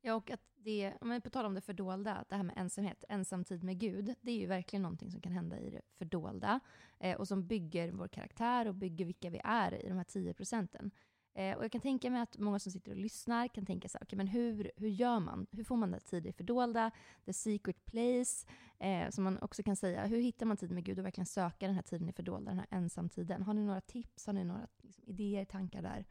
Ja, 0.00 0.14
och 0.14 0.30
att 0.30 0.40
det, 0.54 0.94
men 1.00 1.22
på 1.22 1.30
tal 1.30 1.46
om 1.46 1.54
det 1.54 1.60
fördolda, 1.60 2.14
att 2.14 2.28
det 2.28 2.36
här 2.36 2.42
med 2.42 2.58
ensamhet, 2.58 3.04
ensamtid 3.08 3.62
med 3.64 3.78
Gud, 3.78 4.14
det 4.20 4.30
är 4.30 4.36
ju 4.36 4.46
verkligen 4.46 4.82
någonting 4.82 5.10
som 5.10 5.20
kan 5.20 5.32
hända 5.32 5.58
i 5.58 5.70
det 5.70 5.82
fördolda 5.98 6.60
eh, 6.98 7.16
och 7.16 7.28
som 7.28 7.46
bygger 7.46 7.92
vår 7.92 8.08
karaktär 8.08 8.68
och 8.68 8.74
bygger 8.74 9.04
vilka 9.04 9.30
vi 9.30 9.40
är 9.44 9.84
i 9.84 9.88
de 9.88 9.96
här 9.96 10.04
10 10.04 10.34
procenten. 10.34 10.90
Eh, 11.36 11.56
och 11.56 11.64
jag 11.64 11.72
kan 11.72 11.80
tänka 11.80 12.10
mig 12.10 12.20
att 12.20 12.38
många 12.38 12.58
som 12.58 12.72
sitter 12.72 12.92
och 12.92 12.98
lyssnar 12.98 13.48
kan 13.48 13.66
tänka 13.66 13.88
så 13.88 13.98
här, 13.98 14.04
okay, 14.04 14.16
men 14.16 14.26
hur, 14.26 14.70
hur 14.76 14.88
gör 14.88 15.20
man? 15.20 15.46
Hur 15.50 15.64
får 15.64 15.76
man 15.76 15.90
den 15.90 16.00
tid 16.00 16.26
i 16.26 16.32
fördolda, 16.32 16.90
the 17.24 17.32
secret 17.32 17.84
place? 17.84 18.46
Eh, 18.78 19.10
som 19.10 19.24
man 19.24 19.38
också 19.42 19.62
kan 19.62 19.76
säga, 19.76 20.06
hur 20.06 20.20
hittar 20.20 20.46
man 20.46 20.56
tid 20.56 20.70
med 20.70 20.84
Gud 20.84 20.98
och 20.98 21.04
verkligen 21.04 21.26
söka 21.26 21.66
den 21.66 21.74
här 21.74 21.82
tiden 21.82 22.08
i 22.08 22.12
fördolda, 22.12 22.50
den 22.50 22.58
här 22.58 22.66
ensamtiden? 22.70 23.42
Har 23.42 23.54
ni 23.54 23.64
några 23.64 23.80
tips? 23.80 24.26
Har 24.26 24.32
ni 24.32 24.44
några 24.44 24.66
liksom, 24.82 25.04
idéer, 25.06 25.44
tankar 25.44 25.82
där? 25.82 26.04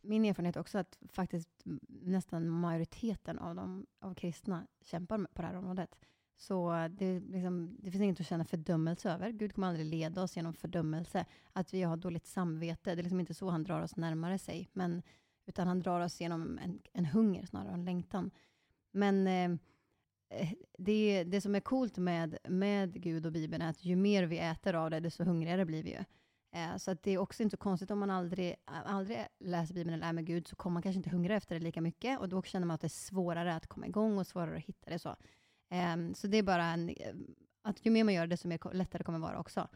Min 0.00 0.24
erfarenhet 0.24 0.56
är 0.56 0.60
också 0.60 0.78
att 0.78 0.98
faktiskt 1.08 1.62
nästan 1.88 2.48
majoriteten 2.48 3.38
av 3.38 3.54
de 3.54 3.86
av 4.00 4.14
kristna 4.14 4.66
kämpar 4.80 5.18
på 5.18 5.42
det 5.42 5.48
här 5.48 5.56
området. 5.56 5.96
Så 6.42 6.88
det, 6.90 7.20
liksom, 7.20 7.76
det 7.78 7.90
finns 7.90 8.02
inget 8.02 8.20
att 8.20 8.26
känna 8.26 8.44
fördömelse 8.44 9.10
över. 9.10 9.30
Gud 9.30 9.54
kommer 9.54 9.68
aldrig 9.68 9.86
leda 9.86 10.22
oss 10.22 10.36
genom 10.36 10.54
fördömelse. 10.54 11.24
Att 11.52 11.74
vi 11.74 11.82
har 11.82 11.96
dåligt 11.96 12.26
samvete. 12.26 12.94
Det 12.94 13.00
är 13.00 13.02
liksom 13.02 13.20
inte 13.20 13.34
så 13.34 13.50
han 13.50 13.64
drar 13.64 13.82
oss 13.82 13.96
närmare 13.96 14.38
sig. 14.38 14.68
Men, 14.72 15.02
utan 15.46 15.68
han 15.68 15.80
drar 15.80 16.00
oss 16.00 16.20
genom 16.20 16.58
en, 16.58 16.80
en 16.92 17.06
hunger 17.06 17.46
snarare, 17.46 17.72
en 17.72 17.84
längtan. 17.84 18.30
Men 18.92 19.26
eh, 19.26 19.58
eh, 20.40 20.52
det, 20.78 21.24
det 21.24 21.40
som 21.40 21.54
är 21.54 21.60
coolt 21.60 21.98
med, 21.98 22.38
med 22.48 23.02
Gud 23.02 23.26
och 23.26 23.32
Bibeln 23.32 23.62
är 23.62 23.70
att 23.70 23.84
ju 23.84 23.96
mer 23.96 24.24
vi 24.24 24.38
äter 24.38 24.74
av 24.74 24.90
det, 24.90 25.00
desto 25.00 25.24
hungrigare 25.24 25.64
blir 25.64 25.82
vi 25.82 25.90
ju. 25.90 26.04
Eh, 26.54 26.76
så 26.76 26.90
att 26.90 27.02
det 27.02 27.10
är 27.10 27.18
också 27.18 27.42
inte 27.42 27.56
så 27.56 27.62
konstigt 27.62 27.90
om 27.90 27.98
man 27.98 28.10
aldrig, 28.10 28.54
aldrig 28.64 29.26
läser 29.38 29.74
Bibeln 29.74 29.94
eller 29.94 30.06
är 30.06 30.12
med 30.12 30.26
Gud, 30.26 30.48
så 30.48 30.56
kommer 30.56 30.74
man 30.74 30.82
kanske 30.82 30.96
inte 30.96 31.10
hungra 31.10 31.36
efter 31.36 31.54
det 31.54 31.64
lika 31.64 31.80
mycket. 31.80 32.20
Och 32.20 32.28
då 32.28 32.42
känner 32.42 32.66
man 32.66 32.74
att 32.74 32.80
det 32.80 32.86
är 32.86 32.88
svårare 32.88 33.54
att 33.54 33.66
komma 33.66 33.86
igång 33.86 34.18
och 34.18 34.26
svårare 34.26 34.56
att 34.56 34.64
hitta 34.64 34.90
det. 34.90 34.98
så. 34.98 35.16
Um, 35.72 36.14
så 36.14 36.26
det 36.26 36.36
är 36.36 36.42
bara 36.42 36.64
en, 36.64 36.94
att 37.62 37.86
ju 37.86 37.90
mer 37.90 38.04
man 38.04 38.14
gör 38.14 38.22
det, 38.22 38.26
desto 38.26 38.48
mer 38.48 38.74
lättare 38.74 39.02
kommer 39.02 39.18
det 39.18 39.22
vara 39.22 39.38
också. 39.38 39.68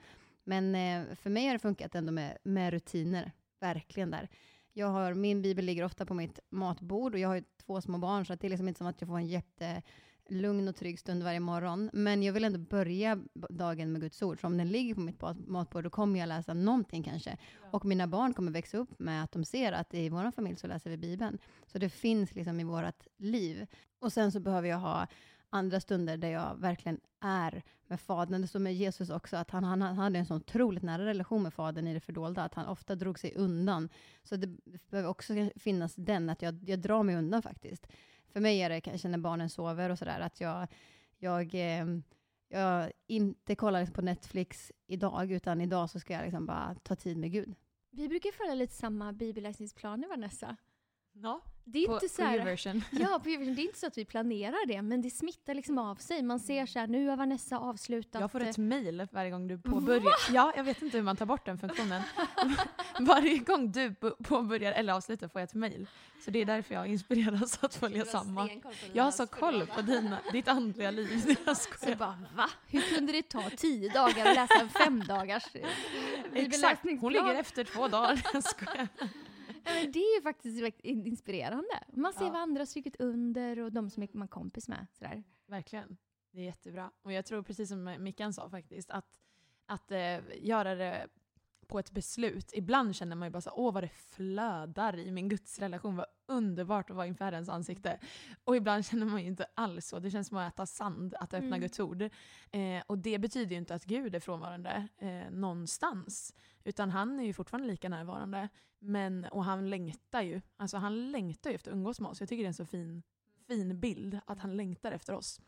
Men 0.45 0.75
uh, 0.75 1.15
för 1.15 1.31
mig 1.31 1.47
har 1.47 1.53
det 1.53 1.59
funkat 1.59 1.95
ändå 1.95 2.13
med, 2.13 2.39
med 2.43 2.73
rutiner, 2.73 3.33
verkligen 3.61 4.11
där. 4.11 4.29
Jag 4.73 4.87
har, 4.87 5.15
min 5.15 5.43
bibel 5.43 5.65
ligger 5.65 5.85
ofta 5.85 6.07
på 6.07 6.15
mitt 6.15 6.41
matbord 6.51 7.15
och 7.15 7.21
jag 7.21 7.29
har 7.29 7.35
ju 7.35 7.45
två 7.67 7.81
små 7.81 7.99
barn, 7.99 8.27
så 8.27 8.35
det 8.35 8.47
är 8.47 8.51
liksom 8.51 8.69
inte 8.69 8.79
som 8.79 8.87
att 8.87 9.01
jag 9.01 9.09
får 9.09 9.19
en 9.19 9.27
jättelugn 9.27 10.69
och 10.69 10.77
trygg 10.77 10.99
stund 10.99 11.23
varje 11.23 11.41
morgon. 11.41 11.91
Men 11.93 12.23
jag 12.23 12.33
vill 12.33 12.45
ändå 12.45 12.59
börja 12.59 13.21
dagen 13.51 13.93
med 13.93 14.01
Guds 14.01 14.23
ord, 14.23 14.41
så 14.41 14.47
om 14.47 14.59
den 14.59 14.69
ligger 14.69 14.95
på 14.95 15.01
mitt 15.01 15.23
matbord, 15.47 15.85
då 15.85 15.91
kommer 15.91 16.21
jag 16.21 16.29
läsa 16.29 16.55
någonting 16.55 17.03
kanske. 17.03 17.37
Och 17.71 17.85
mina 17.85 18.07
barn 18.07 18.35
kommer 18.35 18.53
växa 18.53 18.79
upp 18.79 18.99
med 18.99 19.25
att 19.25 19.33
de 19.33 19.45
ser 19.45 19.73
att 19.73 19.95
i 19.95 20.09
vår 20.09 20.31
familj 20.31 20.57
så 20.57 20.67
läser 20.67 20.91
vi 20.91 20.97
Bibeln. 20.97 21.39
Så 21.67 21.79
det 21.79 21.89
finns 21.89 22.35
liksom 22.35 22.61
i 22.61 22.65
vårt 22.65 23.07
liv. 23.17 23.67
Och 23.99 24.13
sen 24.13 24.33
så 24.33 24.41
behöver 24.41 24.69
jag 24.69 24.79
ha 24.79 25.07
andra 25.51 25.81
stunder 25.81 26.17
där 26.17 26.29
jag 26.31 26.57
verkligen 26.61 27.01
är 27.21 27.63
med 27.87 28.01
Fadern. 28.01 28.41
Det 28.41 28.49
står 28.49 28.61
med 28.61 28.75
Jesus 28.75 29.11
också, 29.11 29.37
att 29.37 29.51
han, 29.51 29.65
han, 29.65 29.83
han 29.83 29.99
hade 29.99 30.19
en 30.19 30.27
så 30.27 30.35
otroligt 30.35 30.83
nära 30.83 31.05
relation 31.05 31.43
med 31.43 31.55
Fadern 31.55 31.87
i 31.87 31.95
det 31.95 32.01
fördolda, 32.01 32.43
att 32.43 32.55
han 32.55 32.67
ofta 32.67 32.95
drog 32.95 33.19
sig 33.19 33.35
undan. 33.35 33.89
Så 34.23 34.37
det 34.37 34.47
behöver 34.91 35.09
också 35.09 35.35
finnas 35.57 35.95
den, 35.95 36.31
att 36.31 36.43
jag, 36.43 36.69
jag 36.69 36.79
drar 36.79 37.03
mig 37.03 37.17
undan 37.17 37.43
faktiskt. 37.43 37.87
För 38.33 38.41
mig 38.41 38.61
är 38.61 38.71
det 38.71 38.81
kanske 38.81 39.09
när 39.09 39.19
barnen 39.19 39.51
sover 39.51 39.91
och 39.91 39.99
sådär, 39.99 40.21
att 40.21 40.41
jag, 40.41 40.69
jag, 41.19 41.55
eh, 41.55 41.87
jag 42.49 42.93
inte 43.07 43.55
kollar 43.55 43.81
liksom 43.81 43.95
på 43.95 44.03
Netflix 44.03 44.73
idag, 44.87 45.33
utan 45.33 45.61
idag 45.61 45.91
så 45.91 46.01
ska 46.01 46.13
jag 46.13 46.23
liksom 46.23 46.47
bara 46.47 46.75
ta 46.83 46.97
tid 46.97 47.17
med 47.17 47.33
Gud. 47.33 47.55
Vi 47.91 48.09
brukar 48.09 48.33
följa 48.33 48.55
lite 48.55 48.75
samma 48.75 49.13
bibelläsningsplaner, 49.13 50.09
Vanessa. 50.09 50.57
Ja, 51.23 51.41
det 51.65 51.85
är 51.85 51.87
på, 51.87 51.95
inte 51.95 52.09
så 52.09 52.23
här, 52.23 52.39
på 52.39 52.43
Uversion. 52.43 52.85
Ja, 52.91 53.21
på 53.23 53.29
Uversion. 53.29 53.55
Det 53.55 53.63
är 53.63 53.65
inte 53.65 53.79
så 53.79 53.87
att 53.87 53.99
vi 53.99 54.05
planerar 54.05 54.67
det, 54.67 54.83
men 54.83 55.03
det 55.03 55.11
smittar 55.11 55.55
liksom 55.55 55.79
av 55.79 55.97
sig. 55.97 56.23
Man 56.23 56.41
ser 56.41 56.67
så 56.67 56.79
här, 56.79 56.87
nu 56.87 57.09
har 57.09 57.17
Vanessa 57.17 57.59
avslutat. 57.59 58.21
Jag 58.21 58.33
får 58.33 58.41
ett 58.41 58.59
mail 58.59 59.09
varje 59.13 59.31
gång 59.31 59.49
du 59.49 59.59
påbörjar. 59.59 60.01
Va? 60.01 60.11
Ja, 60.31 60.53
jag 60.57 60.65
vet 60.65 60.83
inte 60.83 60.97
hur 60.97 61.05
man 61.05 61.17
tar 61.17 61.27
bort 61.27 61.45
den 61.45 61.59
funktionen. 61.59 62.03
varje 63.01 63.39
gång 63.39 63.73
du 63.73 63.95
påbörjar 64.25 64.73
eller 64.73 64.93
avslutar 64.93 65.29
får 65.29 65.41
jag 65.41 65.49
ett 65.49 65.55
mail. 65.55 65.87
Så 66.21 66.31
det 66.31 66.39
är 66.39 66.45
därför 66.45 66.75
jag 66.75 66.87
inspireras 66.87 67.65
att 67.65 67.75
följa 67.75 68.05
samma. 68.05 68.51
Jag 68.93 69.05
har 69.05 69.11
så 69.11 69.27
koll 69.27 69.67
på 69.67 69.83
dina, 69.83 70.19
ditt 70.33 70.49
andliga 70.49 70.91
liv. 70.91 71.37
Jag 71.47 71.57
skojar. 71.57 71.93
Så 71.93 71.99
bara, 71.99 72.19
va? 72.37 72.51
Hur 72.67 72.81
kunde 72.81 73.13
det 73.13 73.23
ta 73.23 73.51
tio 73.57 73.93
dagar 73.93 74.27
att 74.27 74.35
läsa 74.35 74.61
en 74.61 74.69
femdagars 74.69 75.45
Exakt, 76.33 76.83
hon 77.01 77.13
ligger 77.13 77.35
efter 77.35 77.65
två 77.65 77.89
dagar. 77.89 78.23
Jag 78.33 78.45
skojar 78.45 78.89
det 79.67 79.99
är 79.99 80.17
ju 80.17 80.23
faktiskt 80.23 80.81
inspirerande. 80.83 81.85
Man 81.93 82.13
ser 82.13 82.25
ja. 82.25 82.31
vad 82.31 82.41
andra 82.41 82.61
har 82.61 82.67
strukit 82.67 82.97
under 83.01 83.59
och 83.59 83.73
de 83.73 83.91
som 83.91 84.03
är 84.03 84.09
man 84.13 84.29
kompis 84.29 84.69
med. 84.69 84.87
Sådär. 84.93 85.23
Verkligen. 85.47 85.97
Det 86.31 86.41
är 86.41 86.45
jättebra. 86.45 86.91
Och 87.03 87.13
jag 87.13 87.27
tror 87.27 87.43
precis 87.43 87.69
som 87.69 87.97
Mickan 87.99 88.33
sa 88.33 88.51
faktiskt, 88.51 88.91
att, 88.91 89.21
att 89.67 89.91
eh, 89.91 90.19
göra 90.37 90.75
det 90.75 91.09
på 91.67 91.79
ett 91.79 91.91
beslut. 91.91 92.51
Ibland 92.55 92.97
känner 92.97 93.17
man 93.17 93.29
ju 93.29 93.33
bara 93.33 93.41
så 93.41 93.51
åh 93.55 93.75
vad 93.75 93.83
det 93.83 93.89
flödar 93.89 94.99
i 94.99 95.11
min 95.11 95.29
gudsrelation, 95.29 95.97
vad 95.97 96.07
underbart 96.27 96.91
att 96.91 96.97
vara 96.97 97.07
inför 97.07 97.25
Herrens 97.25 97.49
ansikte. 97.49 97.99
Och 98.45 98.57
ibland 98.57 98.87
känner 98.87 99.07
man 99.07 99.21
ju 99.21 99.27
inte 99.27 99.47
alls 99.55 99.89
så, 99.89 99.99
det 99.99 100.11
känns 100.11 100.29
som 100.29 100.37
att 100.37 100.55
äta 100.55 100.67
sand, 100.67 101.15
att 101.15 101.35
öppna 101.35 101.47
mm. 101.47 101.61
Guds 101.61 101.81
ord. 101.81 102.03
Eh, 102.03 102.83
och 102.87 102.99
det 102.99 103.19
betyder 103.19 103.51
ju 103.51 103.57
inte 103.57 103.75
att 103.75 103.85
Gud 103.85 104.15
är 104.15 104.21
frånvarande 104.21 104.89
eh, 104.99 105.31
någonstans, 105.31 106.35
utan 106.67 106.91
han 106.91 107.21
är 107.21 107.25
ju 107.25 107.33
fortfarande 107.33 107.69
lika 107.69 107.89
närvarande. 107.89 108.49
Men, 108.79 109.25
och 109.25 109.45
han 109.45 109.71
längtar 109.71 110.23
ju, 110.23 110.41
alltså 110.57 110.77
han 110.77 111.11
längtar 111.11 111.51
ju 111.51 111.57
efter 111.57 111.71
att 111.71 111.77
umgås 111.77 112.01
med 112.01 112.11
oss. 112.11 112.21
Jag 112.21 112.29
tycker 112.29 112.43
det 112.43 112.47
är 112.47 112.49
en 112.49 112.55
så 112.55 112.67
fin, 112.67 113.03
fin 113.47 113.81
bild, 113.81 114.21
att 114.27 114.39
han 114.39 114.57
längtar 114.57 114.93
efter 114.93 115.13
oss. 115.13 115.41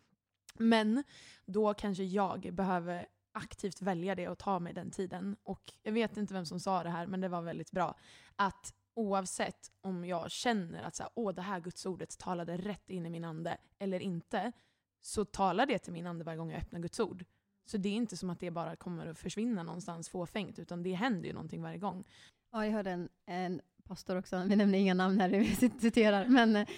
Men 0.54 1.04
då 1.46 1.74
kanske 1.74 2.04
jag 2.04 2.48
behöver 2.52 3.06
aktivt 3.32 3.82
välja 3.82 4.14
det 4.14 4.28
och 4.28 4.38
ta 4.38 4.58
mig 4.58 4.72
den 4.72 4.90
tiden. 4.90 5.36
Och 5.42 5.72
jag 5.82 5.92
vet 5.92 6.16
inte 6.16 6.34
vem 6.34 6.46
som 6.46 6.60
sa 6.60 6.82
det 6.82 6.90
här, 6.90 7.06
men 7.06 7.20
det 7.20 7.28
var 7.28 7.42
väldigt 7.42 7.70
bra. 7.70 7.98
Att 8.36 8.74
oavsett 8.94 9.70
om 9.80 10.04
jag 10.04 10.30
känner 10.30 10.82
att 10.82 10.94
så 10.94 11.02
här, 11.02 11.12
Åh, 11.14 11.34
det 11.34 11.42
här 11.42 11.60
gudsordet 11.60 12.18
talade 12.18 12.56
rätt 12.56 12.90
in 12.90 13.06
i 13.06 13.10
min 13.10 13.24
ande 13.24 13.56
eller 13.78 14.00
inte, 14.00 14.52
så 15.00 15.24
talar 15.24 15.66
det 15.66 15.78
till 15.78 15.92
min 15.92 16.06
ande 16.06 16.24
varje 16.24 16.38
gång 16.38 16.50
jag 16.50 16.60
öppnar 16.60 16.80
Guds 16.80 17.00
ord. 17.00 17.24
Så 17.70 17.76
det 17.76 17.88
är 17.88 17.92
inte 17.92 18.16
som 18.16 18.30
att 18.30 18.40
det 18.40 18.50
bara 18.50 18.76
kommer 18.76 19.06
att 19.06 19.18
försvinna 19.18 19.62
någonstans 19.62 20.08
fåfängt, 20.08 20.58
utan 20.58 20.82
det 20.82 20.92
händer 20.92 21.26
ju 21.26 21.32
någonting 21.32 21.62
varje 21.62 21.78
gång. 21.78 22.04
Ja, 22.52 22.64
jag 22.64 22.72
hörde 22.72 22.90
en, 22.90 23.08
en 23.26 23.60
pastor 23.84 24.18
också, 24.18 24.44
vi 24.46 24.56
nämner 24.56 24.78
inga 24.78 24.94
namn 24.94 25.20
här, 25.20 25.28
vi 25.60 25.70
citerar, 25.80 26.26
men 26.26 26.56
eh, 26.56 26.68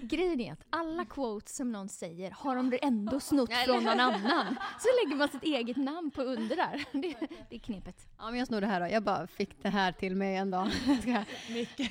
Grejen 0.00 0.40
är 0.40 0.52
att 0.52 0.64
alla 0.70 1.04
quotes 1.04 1.56
som 1.56 1.72
någon 1.72 1.88
säger 1.88 2.30
har 2.30 2.56
de 2.56 2.78
ändå 2.82 3.20
snott 3.30 3.52
från 3.66 3.84
någon 3.84 4.00
annan. 4.00 4.56
Så 4.78 4.88
lägger 5.04 5.16
man 5.16 5.28
sitt 5.28 5.42
eget 5.42 5.76
namn 5.76 6.10
på 6.10 6.22
under 6.22 6.56
där. 6.56 6.84
Det, 6.92 7.14
det 7.50 7.56
är 7.56 7.60
knepet. 7.60 8.08
Ja, 8.18 8.30
men 8.30 8.38
jag 8.38 8.48
snor 8.48 8.60
det 8.60 8.66
här 8.66 8.80
då. 8.80 8.86
Jag 8.86 9.02
bara 9.02 9.26
fick 9.26 9.62
det 9.62 9.68
här 9.68 9.92
till 9.92 10.16
mig 10.16 10.36
en 10.36 10.50
dag. 10.50 10.68
Mycket. 11.48 11.90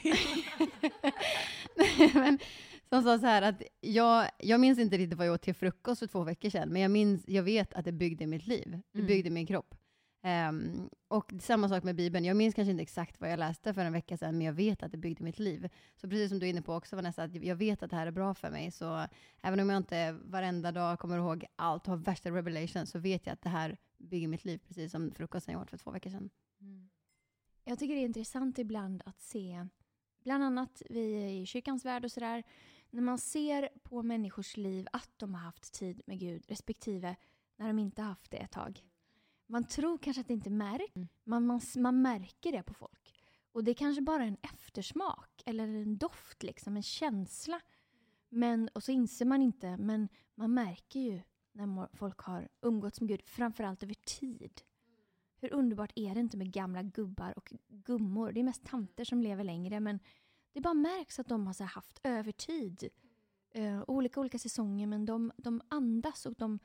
men, 2.14 2.40
som 2.92 3.04
sa 3.04 3.20
så 3.20 3.26
här 3.26 3.42
att 3.42 3.62
jag, 3.82 4.30
jag 4.40 4.60
minns 4.60 4.80
inte 4.80 4.98
riktigt 4.98 5.18
vad 5.18 5.28
jag 5.28 5.34
åt 5.34 5.42
till 5.42 5.56
frukost 5.56 6.00
för 6.00 6.08
två 6.08 6.24
veckor 6.24 6.50
sedan, 6.50 6.70
men 6.70 6.82
jag, 6.82 6.92
minns, 6.92 7.24
jag 7.28 7.44
vet 7.44 7.74
att 7.74 7.86
det 7.86 7.92
byggde 7.92 8.28
mitt 8.28 8.48
liv. 8.48 8.80
Det 8.92 9.00
mm. 9.00 9.08
byggde 9.08 9.28
mm. 9.28 9.34
min 9.34 9.48
kropp. 9.48 9.76
Um, 10.24 10.90
och 11.08 11.34
samma 11.40 11.70
sak 11.70 11.84
med 11.84 11.96
Bibeln. 11.96 12.26
Jag 12.26 12.38
minns 12.38 12.56
kanske 12.56 12.72
inte 12.72 12.84
exakt 12.84 13.22
vad 13.22 13.32
jag 13.32 13.40
läste 13.40 13.74
för 13.74 13.86
en 13.86 13.94
vecka 13.94 14.18
sedan, 14.18 14.38
men 14.38 14.48
jag 14.48 14.54
vet 14.54 14.84
att 14.84 14.92
det 14.92 14.98
byggde 14.98 15.24
mitt 15.24 15.40
liv. 15.40 15.70
Så 15.96 16.10
precis 16.10 16.30
som 16.30 16.40
du 16.40 16.46
är 16.46 16.50
inne 16.50 16.62
på 16.62 16.74
också 16.74 16.96
Vanessa, 16.96 17.24
att 17.24 17.36
jag 17.36 17.56
vet 17.56 17.84
att 17.84 17.90
det 17.90 17.96
här 17.96 18.08
är 18.08 18.12
bra 18.12 18.34
för 18.34 18.50
mig. 18.50 18.72
Så 18.72 19.08
även 19.42 19.60
om 19.60 19.70
jag 19.70 19.78
inte 19.78 20.12
varenda 20.12 20.72
dag 20.72 21.00
kommer 21.00 21.18
ihåg 21.18 21.46
allt 21.56 21.88
och 21.88 21.90
har 21.90 21.98
värsta 21.98 22.32
revelation, 22.32 22.86
så 22.86 23.00
vet 23.00 23.26
jag 23.26 23.34
att 23.34 23.42
det 23.42 23.50
här 23.50 23.78
bygger 23.98 24.28
mitt 24.28 24.46
liv, 24.46 24.58
precis 24.68 24.92
som 24.92 25.12
frukosten 25.12 25.54
jag 25.54 25.62
åt 25.62 25.70
för 25.70 25.78
två 25.78 25.92
veckor 25.92 26.10
sedan. 26.10 26.30
Mm. 26.62 26.90
Jag 27.64 27.80
tycker 27.80 27.96
det 27.96 28.02
är 28.02 28.06
intressant 28.06 28.60
ibland 28.60 29.02
att 29.06 29.22
se, 29.22 29.68
bland 30.24 30.44
annat 30.44 30.82
vi 30.90 31.40
i 31.42 31.46
kyrkans 31.46 31.86
värld 31.86 32.06
och 32.06 32.12
sådär, 32.12 32.44
när 32.92 33.02
man 33.02 33.18
ser 33.18 33.70
på 33.84 34.04
människors 34.04 34.58
liv 34.58 34.88
att 34.94 35.10
de 35.18 35.34
har 35.34 35.42
haft 35.42 35.74
tid 35.74 36.02
med 36.06 36.20
Gud, 36.20 36.46
respektive 36.48 37.16
när 37.56 37.68
de 37.68 37.80
inte 37.80 38.02
haft 38.02 38.32
det 38.32 38.38
ett 38.38 38.52
tag. 38.52 38.84
Man 39.48 39.64
tror 39.64 39.98
kanske 39.98 40.22
att 40.22 40.28
det 40.28 40.34
inte 40.34 40.50
märks, 40.50 40.96
mm. 40.96 41.08
man, 41.24 41.46
man, 41.46 41.62
man 41.76 42.02
märker 42.02 42.52
det 42.52 42.64
på 42.64 42.74
folk. 42.74 43.16
Och 43.52 43.64
det 43.64 43.72
är 43.72 43.76
kanske 43.76 44.02
bara 44.02 44.24
en 44.24 44.38
eftersmak 44.42 45.44
eller 45.46 45.68
en 45.68 45.98
doft, 45.98 46.44
liksom, 46.44 46.76
en 46.76 46.84
känsla. 46.84 47.62
Men, 48.30 48.70
och 48.74 48.84
så 48.84 48.92
inser 48.92 49.26
man 49.26 49.42
inte, 49.42 49.78
men 49.78 50.10
man 50.36 50.54
märker 50.54 51.00
ju 51.00 51.22
när 51.52 51.96
folk 51.98 52.20
har 52.20 52.50
umgåtts 52.62 53.02
med 53.02 53.08
Gud, 53.10 53.22
framförallt 53.26 53.84
över 53.84 53.94
tid. 53.94 54.62
Hur 55.42 55.54
underbart 55.54 55.92
är 55.96 56.14
det 56.14 56.20
inte 56.20 56.38
med 56.38 56.54
gamla 56.54 56.84
gubbar 56.84 57.34
och 57.38 57.54
gummor? 57.68 58.32
Det 58.32 58.40
är 58.40 58.44
mest 58.44 58.66
tanter 58.66 59.04
som 59.04 59.22
lever 59.22 59.44
längre, 59.44 59.80
men 59.80 60.00
det 60.54 60.62
bara 60.62 60.74
märks 60.74 61.20
att 61.20 61.28
de 61.28 61.48
har 61.48 61.54
så 61.54 61.64
haft 61.64 62.00
övertid. 62.04 62.90
Uh, 63.58 63.84
olika 63.88 64.20
olika 64.20 64.40
säsonger, 64.40 64.88
men 64.88 65.06
de, 65.06 65.32
de 65.38 65.62
andas 65.68 66.26
och 66.26 66.36
de, 66.36 66.60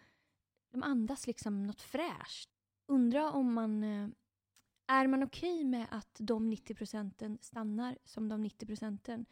de 0.71 0.83
andas 0.83 1.27
liksom 1.27 1.67
något 1.67 1.83
fräscht. 1.83 2.51
Undra 2.87 3.31
om 3.31 3.53
man... 3.53 3.85
Uh, 3.85 4.09
är 4.89 5.07
man 5.07 5.23
okej 5.23 5.55
okay 5.55 5.65
med 5.65 5.87
att 5.91 6.17
de 6.19 6.51
90 6.51 6.75
procenten 6.75 7.39
stannar 7.41 7.99
som 8.05 8.29
de 8.29 8.43
90 8.43 8.67
procenten? 8.67 9.27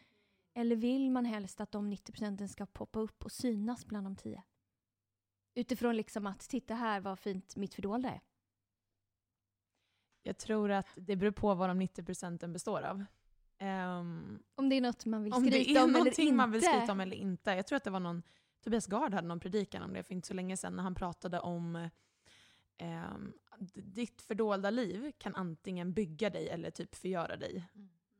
Eller 0.54 0.76
vill 0.76 1.11
man 1.11 1.25
helst 1.25 1.61
att 1.61 1.73
de 1.73 1.90
90 1.90 2.12
procenten 2.12 2.49
ska 2.49 2.66
poppa 2.66 3.00
upp 3.00 3.25
och 3.25 3.32
synas 3.32 3.87
bland 3.87 4.06
de 4.06 4.16
10? 4.16 4.42
Utifrån 5.54 5.96
liksom 5.96 6.26
att 6.26 6.40
titta 6.40 6.75
här 6.75 7.00
vad 7.00 7.18
fint 7.18 7.56
mitt 7.56 7.75
fördolda 7.75 8.11
är. 8.11 8.20
Jag 10.23 10.38
tror 10.38 10.70
att 10.70 10.87
det 10.96 11.16
beror 11.16 11.32
på 11.32 11.54
vad 11.54 11.70
de 11.70 11.78
90 11.78 12.04
procenten 12.04 12.52
består 12.52 12.82
av. 12.82 13.04
Ehm, 13.58 14.38
Om 14.54 14.68
det 14.68 14.76
är 14.76 14.80
något 14.80 15.04
man 15.06 15.23
vill 15.23 15.32
om 15.32 15.44
det 15.44 15.50
skryta 15.50 15.70
är 15.80 15.84
om 15.84 15.88
eller 15.90 15.99
någonting 15.99 16.25
inte. 16.26 16.37
man 16.37 16.50
vill 16.50 16.62
skryta 16.62 16.92
om 16.92 17.00
eller 17.00 17.16
inte. 17.16 17.50
Jag 17.50 17.66
tror 17.66 17.76
att 17.76 17.84
det 17.84 17.90
var 17.90 18.00
någon, 18.00 18.23
Tobias 18.64 18.87
Gard 18.87 19.14
hade 19.14 19.28
någon 19.28 19.40
predikan 19.40 19.82
om 19.82 19.92
det 19.92 20.02
för 20.02 20.14
inte 20.14 20.28
så 20.28 20.34
länge 20.34 20.56
sedan 20.56 20.76
när 20.76 20.82
han 20.82 20.94
pratade 20.94 21.40
om 21.40 21.88
d- 23.58 23.80
ditt 23.84 24.23
fördolda 24.23 24.70
liv 24.70 25.12
kan 25.18 25.34
antingen 25.34 25.92
bygga 25.92 26.30
dig 26.30 26.49
eller 26.49 26.70
typ 26.70 26.94
förgöra 26.94 27.37
dig. 27.37 27.68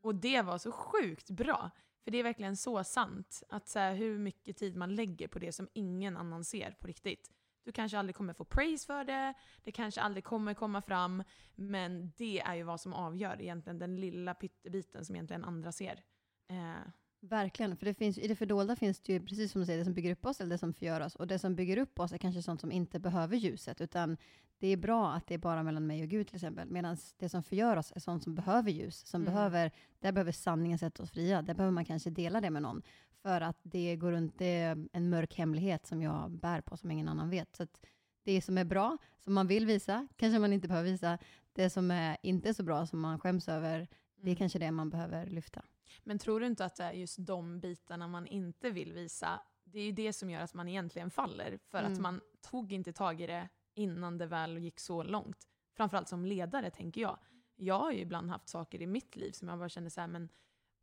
Och 0.01 0.15
det 0.15 0.43
var 0.43 0.59
så 0.59 0.73
sjukt 0.73 1.31
bra. 1.31 1.71
För 2.05 2.11
det 2.11 2.19
är 2.19 2.23
verkligen 2.23 2.57
så 2.57 2.85
sant. 2.85 3.43
Att 3.49 3.69
så 3.69 3.79
här, 3.79 3.95
hur 3.95 4.19
mycket 4.19 4.57
tid 4.57 4.77
man 4.77 4.95
lägger 4.95 5.29
på 5.29 5.39
det 5.39 5.53
som 5.53 5.69
ingen 5.73 6.17
annan 6.17 6.45
ser 6.45 6.71
på 6.71 6.87
riktigt. 6.87 7.31
Du 7.65 7.73
kanske 7.73 7.99
aldrig 7.99 8.17
kommer 8.17 8.35
få 8.35 8.45
praise 8.45 8.87
för 8.87 9.05
det, 9.05 9.35
det 9.65 9.73
kanske 9.73 10.01
aldrig 10.01 10.25
kommer 10.25 10.55
komma 10.55 10.83
fram, 10.83 11.25
men 11.55 12.13
det 12.17 12.41
är 12.41 12.55
ju 12.55 12.63
vad 12.63 12.81
som 12.81 12.93
avgör 12.93 13.41
egentligen 13.41 13.79
den 13.79 13.97
lilla 13.97 14.35
pyttebiten 14.35 15.05
som 15.05 15.17
egentligen 15.17 15.45
andra 15.45 15.73
ser. 15.73 16.03
Eh, 16.51 16.89
Verkligen, 17.29 17.77
för 17.77 17.87
det 17.87 17.95
finns, 17.95 18.19
i 18.19 18.29
det 18.29 18.37
fördolda 18.37 18.77
finns 18.77 19.01
det 19.01 19.13
ju, 19.13 19.21
precis 19.21 19.53
som 19.53 19.61
du 19.61 19.67
säger, 19.67 19.79
det 19.79 19.85
som 19.85 19.95
bygger 19.95 20.13
upp 20.13 20.27
oss 20.27 20.41
eller 20.41 20.51
det 20.51 20.59
som 20.59 20.73
förgör 20.75 21.01
oss. 21.01 21.15
Och 21.17 21.27
det 21.27 21.39
som 21.39 21.55
bygger 21.55 21.77
upp 21.77 22.01
oss 22.01 22.13
är 22.13 22.19
kanske 22.19 22.43
sånt 22.43 22.61
som 22.61 22.73
inte 22.73 22.99
behöver 22.99 23.37
ljuset, 23.37 23.81
utan 23.81 24.17
det 24.59 24.69
är 24.69 24.77
bra 24.77 25.13
att 25.13 25.27
det 25.27 25.35
är 25.35 25.39
bara 25.39 25.63
mellan 25.63 25.87
mig 25.87 26.03
och 26.03 26.09
Gud 26.09 26.27
till 26.27 26.37
exempel. 26.37 26.71
Medan 26.71 26.97
det 27.19 27.29
som 27.29 27.43
förgör 27.43 27.77
oss 27.77 27.93
är 27.97 28.01
sånt 28.01 28.23
som 28.23 28.35
behöver 28.35 28.71
ljus, 28.71 29.07
som 29.07 29.23
Mm. 29.23 29.35
behöver, 29.35 29.71
där 30.01 30.13
behöver 30.13 30.33
sanningen 30.33 30.79
sätta 30.79 31.03
oss 31.03 31.11
fria. 31.11 31.43
Där 31.43 31.55
behöver 31.55 31.73
man 31.73 31.85
kanske 31.85 32.11
dela 32.11 32.41
det 32.41 32.51
med 32.51 32.63
någon. 32.63 32.83
För 33.23 33.41
att 33.41 33.59
det 33.63 33.97
går 33.97 34.13
runt, 34.13 34.39
det 34.39 34.61
är 34.61 34.89
en 34.93 35.11
mörk 35.11 35.35
hemlighet 35.35 35.87
som 35.87 36.03
jag 36.03 36.31
bär 36.31 36.61
på, 36.61 36.77
som 36.77 36.91
ingen 36.91 37.09
annan 37.09 37.31
vet. 37.31 37.57
Så 37.57 37.63
att 37.63 37.81
det 38.25 38.43
som 38.43 38.59
är 38.59 38.65
bra, 38.65 38.99
som 39.19 39.35
man 39.35 39.47
vill 39.47 39.67
visa, 39.67 40.09
kanske 40.17 40.39
man 40.39 40.53
inte 40.53 40.69
behöver 40.69 40.91
visa. 40.91 41.19
Det 41.53 41.71
som 41.71 41.91
är 41.91 42.17
inte 42.23 42.55
så 42.55 42.63
bra, 42.63 42.87
som 42.87 43.01
man 43.01 43.21
skäms 43.21 43.49
över, 43.49 43.89
det 44.17 44.23
är 44.23 44.33
mm. 44.33 44.37
kanske 44.37 44.59
det 44.59 44.71
man 44.71 44.91
behöver 44.91 45.27
lyfta. 45.27 45.63
Men 46.03 46.19
tror 46.19 46.41
du 46.41 46.47
inte 46.47 46.65
att 46.65 46.77
det 46.77 46.85
är 46.85 46.93
just 46.93 47.27
de 47.27 47.61
bitarna 47.61 48.09
man 48.09 48.27
inte 48.27 48.71
vill 48.71 48.93
visa, 48.93 49.41
det 49.65 49.79
är 49.79 49.85
ju 49.85 49.93
det 49.93 50.13
som 50.13 50.31
gör 50.31 50.41
att 50.41 50.55
man 50.55 50.69
egentligen 50.69 51.11
faller. 51.11 51.59
För 51.71 51.79
att 51.79 51.91
Mm. 51.91 52.03
man 52.03 52.21
tog 52.41 52.73
inte 52.73 52.93
tag 52.93 53.21
i 53.21 53.27
det 53.27 53.49
innan 53.75 54.19
det 54.19 54.27
väl 54.27 54.59
gick 54.59 54.81
så 54.81 55.03
långt. 55.03 55.49
Framförallt 55.77 56.09
som 56.09 56.25
ledare 56.25 56.71
tänker 56.71 57.01
jag. 57.01 57.19
Jag 57.57 57.79
har 57.79 57.93
ju 57.93 57.99
ibland 58.01 58.31
haft 58.31 58.49
saker 58.49 58.83
i 58.83 58.87
mitt 58.87 59.17
liv 59.17 59.33
som 59.33 59.49
jag 59.49 59.59
bara 59.59 59.69
känner 59.69 59.91
så 59.91 60.01
här, 60.01 60.09
men 60.09 60.29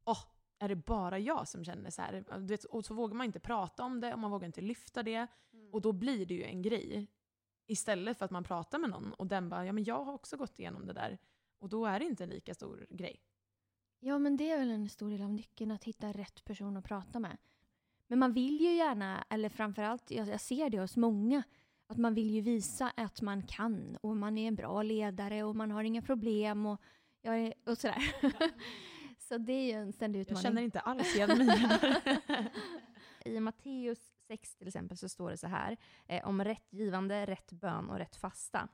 åh, 0.05 0.23
är 0.59 0.69
det 0.69 0.75
bara 0.75 1.19
jag 1.19 1.47
som 1.47 1.63
känner 1.65 1.89
så 1.89 2.01
här? 2.01 2.23
Du 2.37 2.45
vet, 2.45 2.63
och 2.63 2.85
så 2.85 2.93
vågar 2.93 3.15
man 3.15 3.25
inte 3.25 3.39
prata 3.39 3.83
om 3.83 3.99
det 3.99 4.13
och 4.13 4.19
man 4.19 4.31
vågar 4.31 4.45
inte 4.45 4.61
lyfta 4.61 5.03
det. 5.03 5.27
Och 5.73 5.81
då 5.81 5.91
blir 5.91 6.25
det 6.25 6.33
ju 6.33 6.43
en 6.43 6.61
grej. 6.61 7.07
Istället 7.67 8.17
för 8.17 8.25
att 8.25 8.31
man 8.31 8.43
pratar 8.43 8.79
med 8.79 8.89
någon 8.89 9.13
och 9.13 9.27
den 9.27 9.49
bara, 9.49 9.65
ja 9.65 9.73
men 9.73 9.83
jag 9.83 10.03
har 10.03 10.13
också 10.13 10.37
gått 10.37 10.59
igenom 10.59 10.85
det 10.85 10.93
där. 10.93 11.17
Och 11.59 11.69
då 11.69 11.85
är 11.85 11.99
det 11.99 12.05
inte 12.05 12.23
en 12.23 12.29
lika 12.29 12.53
stor 12.53 12.85
grej. 12.89 13.21
Ja, 14.03 14.19
men 14.19 14.37
det 14.37 14.51
är 14.51 14.57
väl 14.59 14.71
en 14.71 14.89
stor 14.89 15.09
del 15.09 15.21
av 15.21 15.33
nyckeln 15.33 15.71
att 15.71 15.83
hitta 15.83 16.11
rätt 16.11 16.45
person 16.45 16.77
att 16.77 16.85
prata 16.85 17.19
med. 17.19 17.37
Men 18.07 18.19
man 18.19 18.33
vill 18.33 18.61
ju 18.61 18.73
gärna, 18.75 19.25
eller 19.29 19.49
framförallt, 19.49 20.11
jag, 20.11 20.27
jag 20.27 20.41
ser 20.41 20.69
det 20.69 20.79
hos 20.79 20.97
många, 20.97 21.43
att 21.87 21.97
man 21.97 22.13
vill 22.13 22.29
ju 22.29 22.41
visa 22.41 22.91
att 22.97 23.21
man 23.21 23.43
kan 23.43 23.97
och 24.01 24.17
man 24.17 24.37
är 24.37 24.47
en 24.47 24.55
bra 24.55 24.83
ledare 24.83 25.43
och 25.43 25.55
man 25.55 25.71
har 25.71 25.83
inga 25.83 26.01
problem 26.01 26.65
och, 26.65 26.81
jag 27.21 27.39
är, 27.39 27.53
och 27.65 27.77
sådär. 27.77 28.15
Så 29.19 29.37
det 29.37 29.53
är 29.53 29.65
ju 29.65 29.71
en 29.71 29.93
ständig 29.93 30.19
Jag 30.19 30.21
utmaning. 30.21 30.43
känner 30.43 30.61
inte 30.61 30.79
alls 30.79 31.15
igen 31.15 31.37
mig. 31.45 31.69
I 33.25 33.39
Matteus 33.39 33.99
6 34.27 34.55
till 34.55 34.67
exempel 34.67 34.97
så 34.97 35.09
står 35.09 35.31
det 35.31 35.37
så 35.37 35.47
här 35.47 35.77
eh, 36.07 36.27
om 36.27 36.43
rätt 36.43 36.73
givande, 36.73 37.25
rätt 37.25 37.51
bön 37.51 37.89
och 37.89 37.97
rätt 37.97 38.15
fasta. 38.15 38.67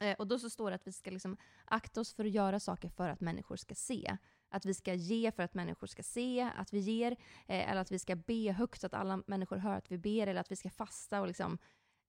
Eh, 0.00 0.16
och 0.18 0.26
då 0.26 0.38
så 0.38 0.50
står 0.50 0.70
det 0.70 0.74
att 0.74 0.86
vi 0.86 0.92
ska 0.92 1.10
liksom 1.10 1.36
akta 1.64 2.00
oss 2.00 2.14
för 2.14 2.24
att 2.24 2.30
göra 2.30 2.60
saker 2.60 2.88
för 2.88 3.08
att 3.08 3.20
människor 3.20 3.56
ska 3.56 3.74
se. 3.74 4.16
Att 4.54 4.64
vi 4.64 4.74
ska 4.74 4.94
ge 4.94 5.32
för 5.32 5.42
att 5.42 5.54
människor 5.54 5.86
ska 5.86 6.02
se 6.02 6.50
att 6.56 6.72
vi 6.72 6.78
ger, 6.78 7.12
eh, 7.46 7.70
eller 7.70 7.80
att 7.80 7.92
vi 7.92 7.98
ska 7.98 8.16
be 8.16 8.52
högt 8.52 8.80
så 8.80 8.86
att 8.86 8.94
alla 8.94 9.22
människor 9.26 9.56
hör 9.56 9.76
att 9.76 9.92
vi 9.92 9.98
ber, 9.98 10.26
eller 10.26 10.40
att 10.40 10.52
vi 10.52 10.56
ska 10.56 10.70
fasta 10.70 11.20
och 11.20 11.26
liksom, 11.26 11.58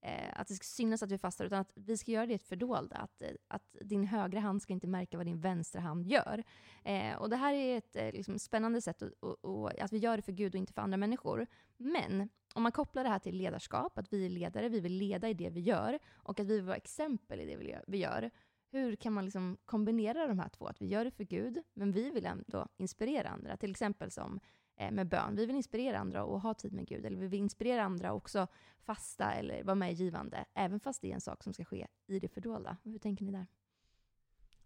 eh, 0.01 0.39
att 0.39 0.47
det 0.47 0.53
ska 0.53 0.63
synas 0.63 1.03
att 1.03 1.11
vi 1.11 1.17
fastar, 1.17 1.45
utan 1.45 1.59
att 1.59 1.71
vi 1.75 1.97
ska 1.97 2.11
göra 2.11 2.25
det 2.25 2.37
fördolda. 2.37 2.95
Att, 2.95 3.21
att 3.47 3.75
din 3.81 4.03
högra 4.03 4.39
hand 4.39 4.61
ska 4.61 4.73
inte 4.73 4.87
märka 4.87 5.17
vad 5.17 5.25
din 5.25 5.41
vänstra 5.41 5.81
hand 5.81 6.05
gör. 6.05 6.43
Eh, 6.83 7.15
och 7.15 7.29
det 7.29 7.35
här 7.35 7.53
är 7.53 7.77
ett 7.77 7.95
eh, 7.95 8.11
liksom, 8.11 8.39
spännande 8.39 8.81
sätt 8.81 9.01
att, 9.01 9.11
och, 9.19 9.45
och, 9.45 9.79
att 9.81 9.93
vi 9.93 9.97
gör 9.97 10.17
det 10.17 10.23
för 10.23 10.31
Gud 10.31 10.55
och 10.55 10.59
inte 10.59 10.73
för 10.73 10.81
andra 10.81 10.97
människor. 10.97 11.47
Men 11.77 12.29
om 12.53 12.63
man 12.63 12.71
kopplar 12.71 13.03
det 13.03 13.09
här 13.09 13.19
till 13.19 13.37
ledarskap, 13.37 13.97
att 13.97 14.13
vi 14.13 14.25
är 14.25 14.29
ledare, 14.29 14.69
vi 14.69 14.79
vill 14.79 14.97
leda 14.97 15.29
i 15.29 15.33
det 15.33 15.49
vi 15.49 15.59
gör 15.59 15.99
och 16.15 16.39
att 16.39 16.45
vi 16.45 16.55
vill 16.55 16.65
vara 16.65 16.77
exempel 16.77 17.39
i 17.39 17.45
det 17.45 17.81
vi 17.87 17.97
gör. 17.97 18.31
Hur 18.71 18.95
kan 18.95 19.13
man 19.13 19.25
liksom 19.25 19.57
kombinera 19.65 20.27
de 20.27 20.39
här 20.39 20.49
två? 20.49 20.67
Att 20.67 20.81
vi 20.81 20.87
gör 20.87 21.05
det 21.05 21.11
för 21.11 21.23
Gud, 21.23 21.63
men 21.73 21.91
vi 21.91 22.09
vill 22.09 22.25
ändå 22.25 22.67
inspirera 22.77 23.29
andra. 23.29 23.57
Till 23.57 23.71
exempel 23.71 24.11
som 24.11 24.39
eh, 24.75 24.91
med 24.91 25.07
bön. 25.07 25.35
Vi 25.35 25.45
vill 25.45 25.55
inspirera 25.55 25.99
andra 25.99 26.23
och 26.23 26.41
ha 26.41 26.53
tid 26.53 26.73
med 26.73 26.87
Gud. 26.87 27.05
Eller 27.05 27.17
vi 27.17 27.27
vill 27.27 27.39
inspirera 27.39 27.83
andra 27.83 28.13
också 28.13 28.47
fasta 28.79 29.33
eller 29.33 29.63
vara 29.63 29.75
med 29.75 29.91
i 29.91 29.95
givande. 29.95 30.45
Även 30.53 30.79
fast 30.79 31.01
det 31.01 31.11
är 31.11 31.15
en 31.15 31.21
sak 31.21 31.43
som 31.43 31.53
ska 31.53 31.65
ske 31.65 31.87
i 32.07 32.19
det 32.19 32.27
fördolda. 32.27 32.77
Hur 32.83 32.99
tänker 32.99 33.25
ni 33.25 33.31
där? 33.31 33.47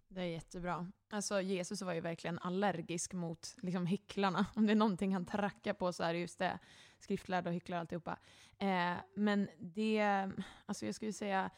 Det 0.08 0.22
är 0.22 0.26
jättebra. 0.26 0.92
Alltså 1.10 1.42
Jesus 1.42 1.82
var 1.82 1.94
ju 1.94 2.02
verkligen 2.02 2.40
allergisk 2.40 3.14
mot 3.14 3.56
liksom, 3.62 3.86
hycklarna. 3.86 4.46
Om 4.56 4.66
det 4.66 4.74
är 4.74 4.76
någonting 4.76 5.14
han 5.14 5.26
trackar 5.26 5.74
på 5.74 5.94
så 5.94 6.04
är 6.04 6.14
det 6.14 6.20
just 6.20 6.40
det. 6.40 6.60
Skriftlärda 7.00 7.50
och 7.50 7.54
hycklare 7.54 7.80
alltihopa. 7.80 8.20
Eh, 8.58 8.94
men 9.16 9.50
det, 9.60 10.30
alltså 10.66 10.86
jag 10.86 10.96
skulle 10.96 11.14
säga, 11.14 11.50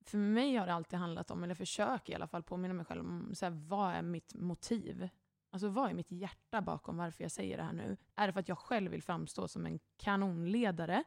för 0.00 0.18
mig 0.18 0.56
har 0.56 0.66
det 0.66 0.74
alltid 0.74 0.98
handlat 0.98 1.30
om, 1.30 1.44
eller 1.44 1.54
försöker 1.54 2.12
i 2.12 2.16
alla 2.16 2.26
fall 2.26 2.42
påminna 2.42 2.74
mig 2.74 2.84
själv 2.84 3.00
om, 3.00 3.34
så 3.34 3.46
här, 3.46 3.52
vad 3.52 3.94
är 3.94 4.02
mitt 4.02 4.34
motiv? 4.34 5.08
Alltså 5.50 5.68
vad 5.68 5.90
är 5.90 5.94
mitt 5.94 6.10
hjärta 6.10 6.60
bakom 6.60 6.96
varför 6.96 7.24
jag 7.24 7.30
säger 7.30 7.56
det 7.56 7.62
här 7.62 7.72
nu? 7.72 7.96
Är 8.14 8.26
det 8.26 8.32
för 8.32 8.40
att 8.40 8.48
jag 8.48 8.58
själv 8.58 8.90
vill 8.90 9.02
framstå 9.02 9.48
som 9.48 9.66
en 9.66 9.78
kanonledare? 9.96 11.04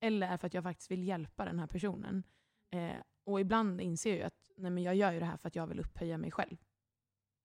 Eller 0.00 0.26
är 0.26 0.32
det 0.32 0.38
för 0.38 0.46
att 0.46 0.54
jag 0.54 0.64
faktiskt 0.64 0.90
vill 0.90 1.02
hjälpa 1.02 1.44
den 1.44 1.58
här 1.58 1.66
personen? 1.66 2.22
Eh, 2.70 2.96
och 3.24 3.40
ibland 3.40 3.80
inser 3.80 4.10
jag 4.10 4.18
ju 4.18 4.24
att 4.24 4.50
nej, 4.56 4.70
men 4.70 4.82
jag 4.82 4.94
gör 4.94 5.12
ju 5.12 5.20
det 5.20 5.26
här 5.26 5.36
för 5.36 5.48
att 5.48 5.56
jag 5.56 5.66
vill 5.66 5.80
upphöja 5.80 6.18
mig 6.18 6.30
själv. 6.30 6.56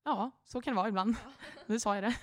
Ja, 0.04 0.32
så 0.44 0.62
kan 0.62 0.74
det 0.74 0.76
vara 0.76 0.90
ibland. 0.90 1.16
Nu 1.66 1.80
sa 1.80 1.96
jag 1.96 2.04
det. 2.04 2.16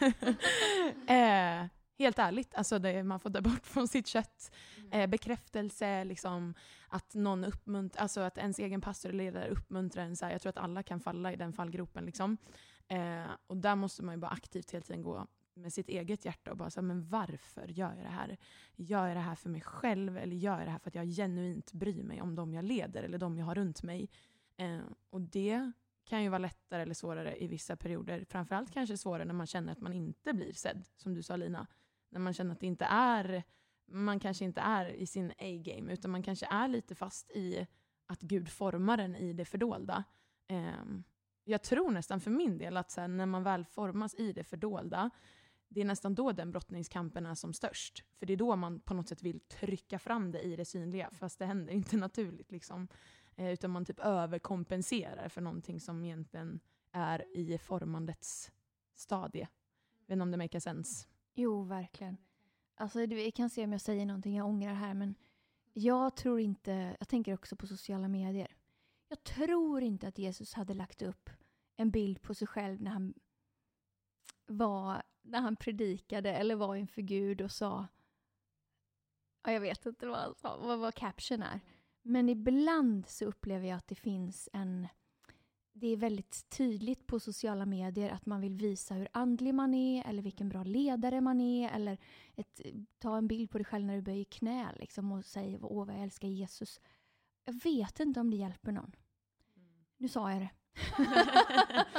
eh, 1.15 1.67
helt 2.03 2.19
ärligt, 2.19 2.55
alltså 2.55 2.79
det 2.79 3.05
man 3.05 3.21
får 3.21 3.31
ta 3.31 3.41
bort 3.41 3.67
från 3.67 3.89
sitt 3.89 4.07
kött. 4.07 4.53
Eh, 4.91 5.07
bekräftelse, 5.07 6.05
liksom, 6.05 6.55
att 6.89 7.15
någon 7.15 7.45
uppmuntrar, 7.45 8.03
alltså 8.03 8.21
att 8.21 8.39
ens 8.39 8.59
egen 8.59 8.81
pastor 8.81 9.09
eller 9.09 9.25
ledare 9.25 9.49
uppmuntrar 9.49 10.05
en. 10.05 10.17
Så 10.17 10.25
här, 10.25 10.33
jag 10.33 10.43
tror 10.43 10.51
att 10.51 10.65
alla 10.65 10.83
kan 10.83 11.01
falla 11.01 11.33
i 11.33 11.37
den 11.37 11.53
fallgropen. 11.53 12.05
Liksom. 12.05 12.37
Eh, 12.89 13.31
och 13.47 13.57
där 13.57 13.77
måste 13.77 14.03
man 14.03 14.15
ju 14.15 14.19
bara 14.19 14.31
aktivt 14.31 14.71
hela 14.71 14.83
tiden 14.83 15.03
gå 15.03 15.27
med 15.55 15.73
sitt 15.73 15.89
eget 15.89 16.25
hjärta 16.25 16.51
och 16.51 16.57
bara 16.57 16.71
säga, 16.71 16.83
men 16.83 17.09
varför 17.09 17.67
gör 17.67 17.95
jag 17.95 18.05
det 18.05 18.11
här? 18.11 18.37
Gör 18.77 19.07
jag 19.07 19.17
det 19.17 19.21
här 19.21 19.35
för 19.35 19.49
mig 19.49 19.61
själv 19.61 20.19
eller 20.19 20.37
gör 20.37 20.59
jag 20.59 20.67
det 20.67 20.71
här 20.71 20.79
för 20.79 20.91
att 20.91 20.95
jag 20.95 21.07
genuint 21.07 21.73
bryr 21.73 22.03
mig 22.03 22.23
om 22.23 22.35
de 22.35 22.55
jag 22.55 22.65
leder 22.65 23.03
eller 23.03 23.19
de 23.19 23.39
jag 23.39 23.47
har 23.47 23.55
runt 23.55 23.83
mig? 23.83 24.11
Eh, 24.57 24.81
och 25.11 25.21
det 25.21 25.73
kan 26.05 26.23
ju 26.23 26.29
vara 26.29 26.39
lättare 26.39 26.83
eller 26.83 26.95
svårare 26.95 27.43
i 27.43 27.47
vissa 27.47 27.77
perioder. 27.77 28.25
Framförallt 28.29 28.73
kanske 28.73 28.99
svårare 28.99 29.25
när 29.25 29.35
man 29.35 29.47
känner 29.47 29.73
att 29.73 29.81
man 29.81 29.93
inte 29.93 30.33
blir 30.33 30.53
sedd, 30.53 30.85
som 30.97 31.15
du 31.15 31.23
sa 31.23 31.37
Lina. 31.37 31.67
När 32.13 32.21
man 32.21 32.33
känner 32.35 32.53
att 32.53 32.61
det 32.61 32.67
inte 32.67 32.85
är, 32.85 33.43
man 33.87 34.21
kanske 34.21 34.45
inte 34.45 34.61
är 34.61 34.87
i 34.87 35.07
sin 35.07 35.33
A-game, 35.39 35.93
utan 35.93 36.11
man 36.11 36.23
kanske 36.23 36.47
är 36.47 36.69
lite 36.69 36.95
fast 36.95 37.31
i 37.31 37.67
att 38.07 38.21
Gud 38.21 38.49
formar 38.49 38.99
en 38.99 39.17
i 39.17 39.33
det 39.33 39.45
fördolda. 39.45 40.05
Eh, 40.49 40.85
jag 41.45 41.63
tror 41.63 41.91
nästan 41.91 42.21
för 42.21 42.31
min 42.31 42.59
del 42.59 42.77
att 42.77 42.91
sen 42.91 43.17
när 43.17 43.27
man 43.27 43.43
väl 43.43 43.65
formas 43.65 44.15
i 44.15 44.33
det 44.33 44.45
fördolda, 44.45 45.11
det 45.69 45.81
är 45.81 45.85
nästan 45.85 46.15
då 46.15 46.33
den 46.33 46.51
brottningskampen 46.51 47.27
är 47.27 47.35
som 47.35 47.53
störst. 47.53 48.05
För 48.19 48.27
det 48.27 48.33
är 48.33 48.37
då 48.37 48.57
man 48.57 48.81
på 48.81 48.95
något 48.95 49.09
sätt 49.09 49.23
vill 49.23 49.41
trycka 49.41 49.99
fram 49.99 50.33
det 50.33 50.43
i 50.43 50.57
det 50.57 50.65
synliga, 50.65 51.11
fast 51.13 51.39
det 51.39 51.47
händer 51.47 51.73
inte 51.73 51.97
naturligt. 52.07 52.53
Liksom. 52.53 52.89
Eh, 53.37 53.53
utan 53.53 53.71
man 53.71 53.85
typ 53.85 53.99
överkompenserar 53.99 55.29
för 55.29 55.41
någonting 55.41 55.81
som 55.81 56.05
egentligen 56.05 56.61
är 56.93 57.37
i 57.37 57.59
formandets 57.59 58.53
stadie. 58.95 59.49
Jag 59.99 60.07
vet 60.07 60.13
inte 60.13 60.23
om 60.23 60.31
det 60.31 60.37
makes 60.37 60.65
sense. 60.65 61.07
Jo, 61.35 61.63
verkligen. 61.63 62.17
Alltså, 62.75 62.99
vi 63.07 63.25
jag 63.25 63.35
kan 63.35 63.51
se 63.51 63.65
om 63.65 63.73
jag 63.73 63.81
säger 63.81 64.07
någonting 64.07 64.37
jag 64.37 64.47
ångrar 64.47 64.75
här, 64.75 64.95
men 64.95 65.15
jag 65.73 66.17
tror 66.17 66.41
inte... 66.41 66.97
Jag 66.99 67.09
tänker 67.09 67.35
också 67.35 67.57
på 67.57 67.67
sociala 67.67 68.09
medier. 68.09 68.57
Jag 69.09 69.25
tror 69.25 69.83
inte 69.83 70.09
att 70.09 70.19
Jesus 70.19 70.55
hade 70.55 70.75
lagt 70.75 71.03
upp 71.03 71.31
en 71.77 71.91
bild 71.91 72.23
på 72.23 72.35
sig 72.35 72.47
själv 72.47 72.81
när 72.83 72.91
han 72.91 73.15
var 74.47 75.03
när 75.23 75.41
han 75.41 75.57
predikade 75.57 76.35
eller 76.35 76.55
var 76.55 76.77
inför 76.77 77.03
Gud 77.03 77.41
och 77.41 77.51
sa... 77.53 77.87
Ja, 79.45 79.53
jag 79.53 79.61
vet 79.61 79.87
inte 79.87 80.07
vad 80.07 80.35
vad, 80.41 80.79
vad 80.79 80.95
caption 80.95 81.43
är. 81.43 81.61
Men 82.03 82.29
ibland 82.29 83.09
så 83.09 83.25
upplever 83.25 83.69
jag 83.69 83.77
att 83.77 83.89
det 83.89 83.95
finns 83.95 84.49
en... 84.53 84.89
Det 85.75 85.87
är 85.87 85.97
väldigt 85.97 86.51
tydligt 86.51 87.07
på 87.07 87.21
sociala 87.21 87.67
medier 87.67 88.11
att 88.11 88.27
man 88.27 88.41
vill 88.41 88.57
visa 88.57 88.95
hur 88.95 89.09
andlig 89.13 89.55
man 89.55 89.75
är 89.75 90.09
eller 90.09 90.23
vilken 90.23 90.49
bra 90.49 90.65
ledare 90.65 91.21
man 91.21 91.41
är 91.41 91.71
eller 91.71 91.99
ett, 92.37 92.61
ta 92.99 93.17
en 93.19 93.29
bild 93.29 93.51
på 93.51 93.59
dig 93.59 93.65
själv 93.65 93.85
när 93.87 93.97
du 93.97 94.03
böjer 94.03 94.25
knä 94.25 94.73
liksom, 94.79 95.13
och 95.13 95.25
säger 95.25 95.59
åh 95.65 95.87
vad 95.87 95.95
jag 95.97 96.03
älskar 96.03 96.29
Jesus. 96.29 96.81
Jag 97.45 97.53
vet 97.65 98.01
inte 98.01 98.21
om 98.21 98.31
det 98.31 98.37
hjälper 98.37 98.73
någon. 98.73 98.93
Nu 99.97 100.09
sa 100.09 100.33
jag 100.33 100.41
det. 100.41 100.51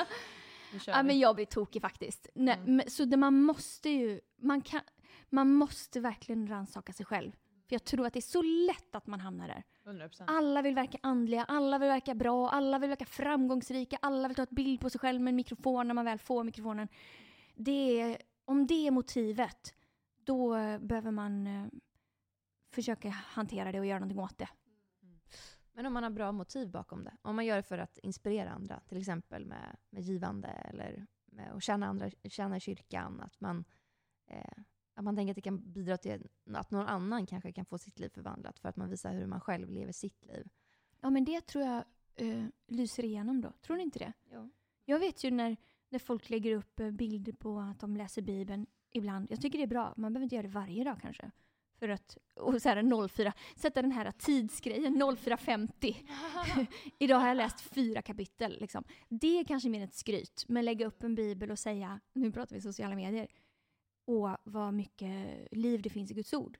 Ja, 0.87 1.03
men 1.03 1.19
jag 1.19 1.35
blir 1.35 1.45
tokig 1.45 1.81
faktiskt. 1.81 2.27
Nej, 2.35 2.57
Mm. 2.57 2.75
men, 2.75 2.89
så 2.89 3.05
det, 3.05 3.17
man 3.17 3.41
måste 3.43 3.89
ju, 3.89 4.21
man, 4.37 4.61
kan, 4.61 4.81
man 5.29 5.53
måste 5.53 5.99
verkligen 5.99 6.47
rannsaka 6.47 6.93
sig 6.93 7.05
själv. 7.05 7.31
För 7.73 7.75
jag 7.75 7.83
tror 7.83 8.05
att 8.05 8.13
det 8.13 8.19
är 8.19 8.21
så 8.21 8.41
lätt 8.41 8.95
att 8.95 9.07
man 9.07 9.19
hamnar 9.19 9.47
där. 9.47 9.63
100%. 9.83 10.23
Alla 10.27 10.61
vill 10.61 10.75
verka 10.75 10.97
andliga, 11.01 11.43
alla 11.43 11.79
vill 11.79 11.89
verka 11.89 12.15
bra, 12.15 12.49
alla 12.49 12.79
vill 12.79 12.89
verka 12.89 13.05
framgångsrika, 13.05 13.97
alla 14.01 14.27
vill 14.27 14.35
ta 14.35 14.43
ett 14.43 14.49
bild 14.49 14.79
på 14.79 14.89
sig 14.89 14.99
själv 14.99 15.21
med 15.21 15.31
en 15.31 15.35
mikrofon 15.35 15.87
när 15.87 15.93
man 15.93 16.05
väl 16.05 16.19
får 16.19 16.43
mikrofonen. 16.43 16.87
Det 17.55 18.01
är, 18.01 18.17
om 18.45 18.67
det 18.67 18.87
är 18.87 18.91
motivet, 18.91 19.75
då 20.23 20.55
eh, 20.55 20.79
behöver 20.79 21.11
man 21.11 21.47
eh, 21.47 21.65
försöka 22.71 23.09
hantera 23.09 23.71
det 23.71 23.79
och 23.79 23.85
göra 23.85 23.99
någonting 23.99 24.19
åt 24.19 24.37
det. 24.37 24.49
Men 25.73 25.85
om 25.85 25.93
man 25.93 26.03
har 26.03 26.09
bra 26.09 26.31
motiv 26.31 26.71
bakom 26.71 27.03
det. 27.03 27.17
Om 27.21 27.35
man 27.35 27.45
gör 27.45 27.57
det 27.57 27.63
för 27.63 27.77
att 27.77 27.97
inspirera 27.97 28.49
andra, 28.49 28.79
till 28.79 28.97
exempel 28.97 29.45
med, 29.45 29.77
med 29.89 30.01
givande 30.01 30.47
eller 30.47 31.05
med 31.25 31.51
att 31.51 31.63
tjäna, 31.63 31.87
andra, 31.87 32.09
tjäna 32.23 32.59
kyrkan. 32.59 33.21
Att 33.21 33.41
man, 33.41 33.65
eh, 34.27 34.63
att 34.93 35.03
man 35.03 35.15
tänker 35.15 35.31
att 35.31 35.35
det 35.35 35.41
kan 35.41 35.71
bidra 35.73 35.97
till 35.97 36.27
att 36.53 36.71
någon 36.71 36.87
annan 36.87 37.25
kanske 37.25 37.51
kan 37.51 37.65
få 37.65 37.77
sitt 37.77 37.99
liv 37.99 38.09
förvandlat 38.09 38.59
för 38.59 38.69
att 38.69 38.75
man 38.75 38.89
visar 38.89 39.13
hur 39.13 39.27
man 39.27 39.41
själv 39.41 39.69
lever 39.69 39.91
sitt 39.91 40.25
liv. 40.25 40.49
Ja, 41.01 41.09
men 41.09 41.25
det 41.25 41.41
tror 41.41 41.63
jag 41.63 41.83
eh, 42.15 42.45
lyser 42.67 43.05
igenom 43.05 43.41
då. 43.41 43.51
Tror 43.61 43.77
ni 43.77 43.83
inte 43.83 43.99
det? 43.99 44.13
Ja. 44.29 44.49
Jag 44.85 44.99
vet 44.99 45.23
ju 45.23 45.31
när, 45.31 45.57
när 45.89 45.99
folk 45.99 46.29
lägger 46.29 46.55
upp 46.55 46.79
eh, 46.79 46.91
bilder 46.91 47.33
på 47.33 47.59
att 47.59 47.79
de 47.79 47.97
läser 47.97 48.21
Bibeln 48.21 48.65
ibland. 48.91 49.27
Jag 49.31 49.41
tycker 49.41 49.57
det 49.57 49.63
är 49.63 49.67
bra. 49.67 49.93
Man 49.97 50.13
behöver 50.13 50.23
inte 50.23 50.35
göra 50.35 50.47
det 50.47 50.53
varje 50.53 50.83
dag 50.83 50.99
kanske. 51.01 51.31
För 51.79 51.89
att, 51.89 52.17
och 52.35 52.61
så 52.61 52.69
här 52.69 53.07
04, 53.07 53.33
sätta 53.55 53.81
den 53.81 53.91
här 53.91 54.11
tidsgrejen 54.11 55.01
04.50. 55.03 55.95
Idag 56.99 57.19
har 57.19 57.27
jag 57.27 57.37
läst 57.37 57.61
fyra 57.61 58.01
kapitel. 58.01 58.57
Liksom. 58.59 58.83
Det 59.09 59.39
är 59.39 59.43
kanske 59.43 59.69
mer 59.69 59.83
ett 59.83 59.93
skryt. 59.93 60.45
Men 60.47 60.65
lägga 60.65 60.85
upp 60.85 61.03
en 61.03 61.15
bibel 61.15 61.51
och 61.51 61.59
säga, 61.59 61.99
nu 62.13 62.31
pratar 62.31 62.55
vi 62.55 62.61
sociala 62.61 62.95
medier, 62.95 63.27
och 64.05 64.37
vad 64.43 64.73
mycket 64.73 65.47
liv 65.51 65.81
det 65.81 65.89
finns 65.89 66.11
i 66.11 66.13
Guds 66.13 66.33
ord. 66.33 66.57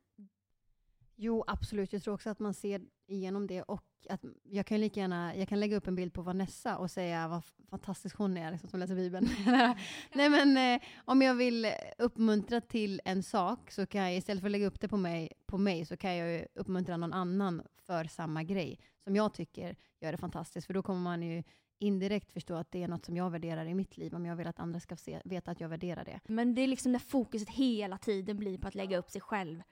Jo, 1.15 1.43
absolut. 1.47 1.93
Jag 1.93 2.03
tror 2.03 2.13
också 2.13 2.29
att 2.29 2.39
man 2.39 2.53
ser 2.53 2.81
igenom 3.07 3.47
det 3.47 3.61
och 3.61 3.85
att 4.09 4.21
jag 4.43 4.65
kan 4.65 4.79
lika 4.79 4.99
gärna, 4.99 5.35
jag 5.35 5.47
kan 5.47 5.59
lägga 5.59 5.77
upp 5.77 5.87
en 5.87 5.95
bild 5.95 6.13
på 6.13 6.21
Vanessa 6.21 6.77
och 6.77 6.91
säga 6.91 7.27
vad 7.27 7.43
fantastisk 7.69 8.17
hon 8.17 8.37
är 8.37 8.51
liksom, 8.51 8.69
som 8.69 8.79
läser 8.79 8.95
Bibeln. 8.95 9.29
Nej 10.13 10.29
men 10.29 10.57
eh, 10.57 10.87
om 11.05 11.21
jag 11.21 11.35
vill 11.35 11.67
uppmuntra 11.97 12.61
till 12.61 13.01
en 13.05 13.23
sak 13.23 13.71
så 13.71 13.85
kan 13.85 14.01
jag 14.01 14.17
istället 14.17 14.41
för 14.41 14.47
att 14.47 14.51
lägga 14.51 14.67
upp 14.67 14.79
det 14.79 14.87
på 14.87 14.97
mig, 14.97 15.31
på 15.45 15.57
mig 15.57 15.85
så 15.85 15.97
kan 15.97 16.15
jag 16.15 16.31
ju 16.31 16.45
uppmuntra 16.55 16.97
någon 16.97 17.13
annan 17.13 17.61
för 17.85 18.03
samma 18.05 18.43
grej 18.43 18.79
som 19.03 19.15
jag 19.15 19.33
tycker 19.33 19.75
gör 19.99 20.11
det 20.11 20.17
fantastiskt. 20.17 20.67
För 20.67 20.73
då 20.73 20.83
kommer 20.83 21.01
man 21.01 21.23
ju 21.23 21.43
indirekt 21.83 22.31
förstå 22.31 22.55
att 22.55 22.71
det 22.71 22.83
är 22.83 22.87
något 22.87 23.05
som 23.05 23.17
jag 23.17 23.29
värderar 23.29 23.65
i 23.65 23.73
mitt 23.73 23.97
liv 23.97 24.15
om 24.15 24.25
jag 24.25 24.35
vill 24.35 24.47
att 24.47 24.59
andra 24.59 24.79
ska 24.79 24.95
se, 24.95 25.21
veta 25.25 25.51
att 25.51 25.61
jag 25.61 25.69
värderar 25.69 26.05
det. 26.05 26.19
Men 26.25 26.55
det 26.55 26.61
är 26.61 26.67
liksom 26.67 26.91
när 26.91 26.99
fokuset 26.99 27.49
hela 27.49 27.97
tiden 27.97 28.37
blir 28.37 28.57
på 28.57 28.67
att 28.67 28.75
lägga 28.75 28.97
upp 28.97 29.09
sig 29.09 29.21
själv. 29.21 29.63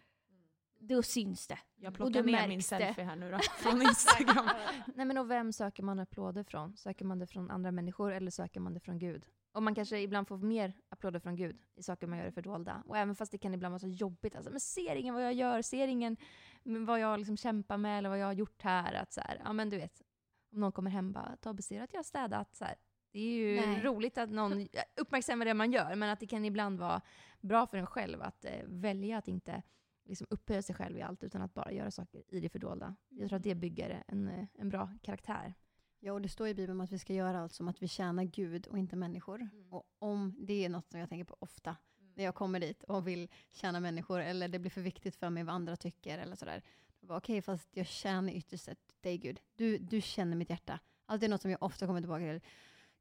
Då 0.79 1.03
syns 1.03 1.47
det. 1.47 1.59
Jag 1.75 1.93
plockar 1.93 2.23
ner 2.23 2.47
min 2.47 2.63
selfie 2.63 3.03
här 3.03 3.15
nu 3.15 3.31
då, 3.31 3.39
från 3.57 3.81
Instagram. 3.81 4.49
Nej 4.95 5.05
men 5.05 5.17
och 5.17 5.31
vem 5.31 5.53
söker 5.53 5.83
man 5.83 5.99
applåder 5.99 6.43
från? 6.43 6.77
Söker 6.77 7.05
man 7.05 7.19
det 7.19 7.27
från 7.27 7.51
andra 7.51 7.71
människor 7.71 8.11
eller 8.11 8.31
söker 8.31 8.59
man 8.59 8.73
det 8.73 8.79
från 8.79 8.99
Gud? 8.99 9.25
Och 9.53 9.63
man 9.63 9.75
kanske 9.75 9.99
ibland 9.99 10.27
får 10.27 10.37
mer 10.37 10.73
applåder 10.89 11.19
från 11.19 11.35
Gud 11.35 11.57
i 11.75 11.83
saker 11.83 12.07
man 12.07 12.19
gör 12.19 12.25
i 12.25 12.31
fördolda. 12.31 12.83
Och 12.85 12.97
även 12.97 13.15
fast 13.15 13.31
det 13.31 13.37
kan 13.37 13.53
ibland 13.53 13.71
vara 13.71 13.79
så 13.79 13.87
jobbigt, 13.87 14.35
alltså, 14.35 14.51
men 14.51 14.59
ser 14.59 14.95
ingen 14.95 15.13
vad 15.13 15.23
jag 15.23 15.33
gör? 15.33 15.61
Ser 15.61 15.87
ingen 15.87 16.17
vad 16.63 16.99
jag 16.99 17.19
liksom 17.19 17.37
kämpar 17.37 17.77
med 17.77 17.97
eller 17.97 18.09
vad 18.09 18.19
jag 18.19 18.25
har 18.25 18.33
gjort 18.33 18.61
här? 18.61 18.93
Att 18.93 19.13
så 19.13 19.21
här, 19.21 19.41
ja 19.43 19.53
men 19.53 19.69
du 19.69 19.77
vet, 19.77 20.01
om 20.51 20.59
någon 20.59 20.71
kommer 20.71 20.91
hem 20.91 21.11
bara, 21.11 21.35
ta 21.41 21.49
och 21.49 21.63
ser 21.63 21.81
att 21.81 21.93
jag 21.93 21.99
har 21.99 22.03
städat. 22.03 22.55
Så 22.55 22.65
här. 22.65 22.75
Det 23.11 23.19
är 23.19 23.31
ju 23.31 23.55
Nej. 23.55 23.81
roligt 23.81 24.17
att 24.17 24.29
någon 24.29 24.67
uppmärksammar 24.95 25.45
det 25.45 25.53
man 25.53 25.71
gör, 25.71 25.95
men 25.95 26.09
att 26.09 26.19
det 26.19 26.27
kan 26.27 26.45
ibland 26.45 26.79
vara 26.79 27.01
bra 27.41 27.67
för 27.67 27.77
en 27.77 27.87
själv 27.87 28.21
att 28.21 28.45
eh, 28.45 28.51
välja 28.65 29.17
att 29.17 29.27
inte 29.27 29.63
liksom 30.05 30.27
upphöja 30.29 30.61
sig 30.61 30.75
själv 30.75 30.97
i 30.97 31.01
allt, 31.01 31.23
utan 31.23 31.41
att 31.41 31.53
bara 31.53 31.71
göra 31.71 31.91
saker 31.91 32.23
i 32.29 32.39
det 32.39 32.49
fördolda. 32.49 32.95
Jag 33.09 33.29
tror 33.29 33.37
att 33.37 33.43
det 33.43 33.55
bygger 33.55 34.03
en, 34.07 34.27
eh, 34.27 34.45
en 34.53 34.69
bra 34.69 34.89
karaktär. 35.01 35.53
Ja, 35.99 36.13
och 36.13 36.21
det 36.21 36.29
står 36.29 36.47
i 36.47 36.53
Bibeln 36.53 36.81
att 36.81 36.91
vi 36.91 36.99
ska 36.99 37.13
göra 37.13 37.39
allt 37.39 37.53
som 37.53 37.67
att 37.67 37.81
vi 37.81 37.87
tjänar 37.87 38.23
Gud 38.23 38.67
och 38.67 38.77
inte 38.77 38.95
människor. 38.95 39.49
Och 39.69 39.83
om 39.99 40.35
det 40.39 40.65
är 40.65 40.69
något 40.69 40.89
som 40.89 40.99
jag 40.99 41.09
tänker 41.09 41.25
på 41.25 41.37
ofta 41.39 41.75
när 42.15 42.23
jag 42.23 42.35
kommer 42.35 42.59
dit 42.59 42.83
och 42.83 43.07
vill 43.07 43.27
tjäna 43.51 43.79
människor 43.79 44.19
eller 44.19 44.47
det 44.47 44.59
blir 44.59 44.71
för 44.71 44.81
viktigt 44.81 45.15
för 45.15 45.29
mig 45.29 45.43
vad 45.43 45.55
andra 45.55 45.75
tycker 45.75 46.17
eller 46.17 46.35
sådär. 46.35 46.63
Då 47.01 47.07
bara, 47.07 47.17
Okej, 47.17 47.41
fast 47.41 47.69
jag 47.71 47.87
känner 47.87 48.33
ytterst 48.33 48.63
sett 48.63 48.95
dig 49.01 49.17
Gud. 49.17 49.39
Du, 49.55 49.77
du 49.77 50.01
känner 50.01 50.35
mitt 50.35 50.49
hjärta. 50.49 50.79
Allt 51.05 51.23
är 51.23 51.29
något 51.29 51.41
som 51.41 51.51
jag 51.51 51.63
ofta 51.63 51.87
kommer 51.87 52.01
tillbaka 52.01 52.19
till. 52.19 52.41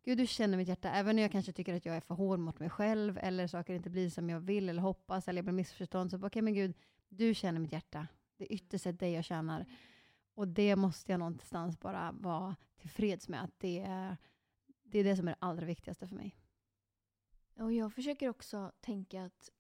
Gud, 0.02 0.18
du 0.18 0.26
känner 0.26 0.56
mitt 0.56 0.68
hjärta. 0.68 0.90
Även 0.90 1.16
när 1.16 1.22
jag 1.22 1.32
kanske 1.32 1.52
tycker 1.52 1.74
att 1.74 1.84
jag 1.84 1.96
är 1.96 2.00
för 2.00 2.14
hård 2.14 2.38
mot 2.38 2.58
mig 2.58 2.70
själv 2.70 3.18
eller 3.18 3.46
saker 3.46 3.74
inte 3.74 3.90
blir 3.90 4.10
som 4.10 4.30
jag 4.30 4.40
vill 4.40 4.68
eller 4.68 4.82
hoppas 4.82 5.28
eller 5.28 5.38
jag 5.38 5.44
blir 5.44 5.54
missförstådd. 5.54 6.10
Så 6.10 6.16
okej, 6.16 6.26
okej, 6.26 6.42
men 6.42 6.54
Gud, 6.54 6.74
du 7.08 7.34
känner 7.34 7.60
mitt 7.60 7.72
hjärta. 7.72 8.06
Det 8.36 8.44
är 8.44 8.52
ytterst 8.52 8.84
sett 8.84 8.98
dig 8.98 9.12
jag 9.12 9.24
tjänar. 9.24 9.66
Och 10.34 10.48
det 10.48 10.76
måste 10.76 11.12
jag 11.12 11.18
någonstans 11.18 11.80
bara 11.80 12.12
vara 12.12 12.56
tillfreds 12.76 13.28
med. 13.28 13.42
Att 13.42 13.58
det 13.58 13.78
är, 13.78 14.16
det 14.82 14.98
är 14.98 15.04
det 15.04 15.16
som 15.16 15.28
är 15.28 15.32
det 15.32 15.38
allra 15.38 15.66
viktigaste 15.66 16.08
för 16.08 16.16
mig. 16.16 16.36
Och 17.54 17.72
jag 17.72 17.92
försöker 17.92 18.28
också 18.28 18.72
tänka 18.80 19.24
att 19.24 19.50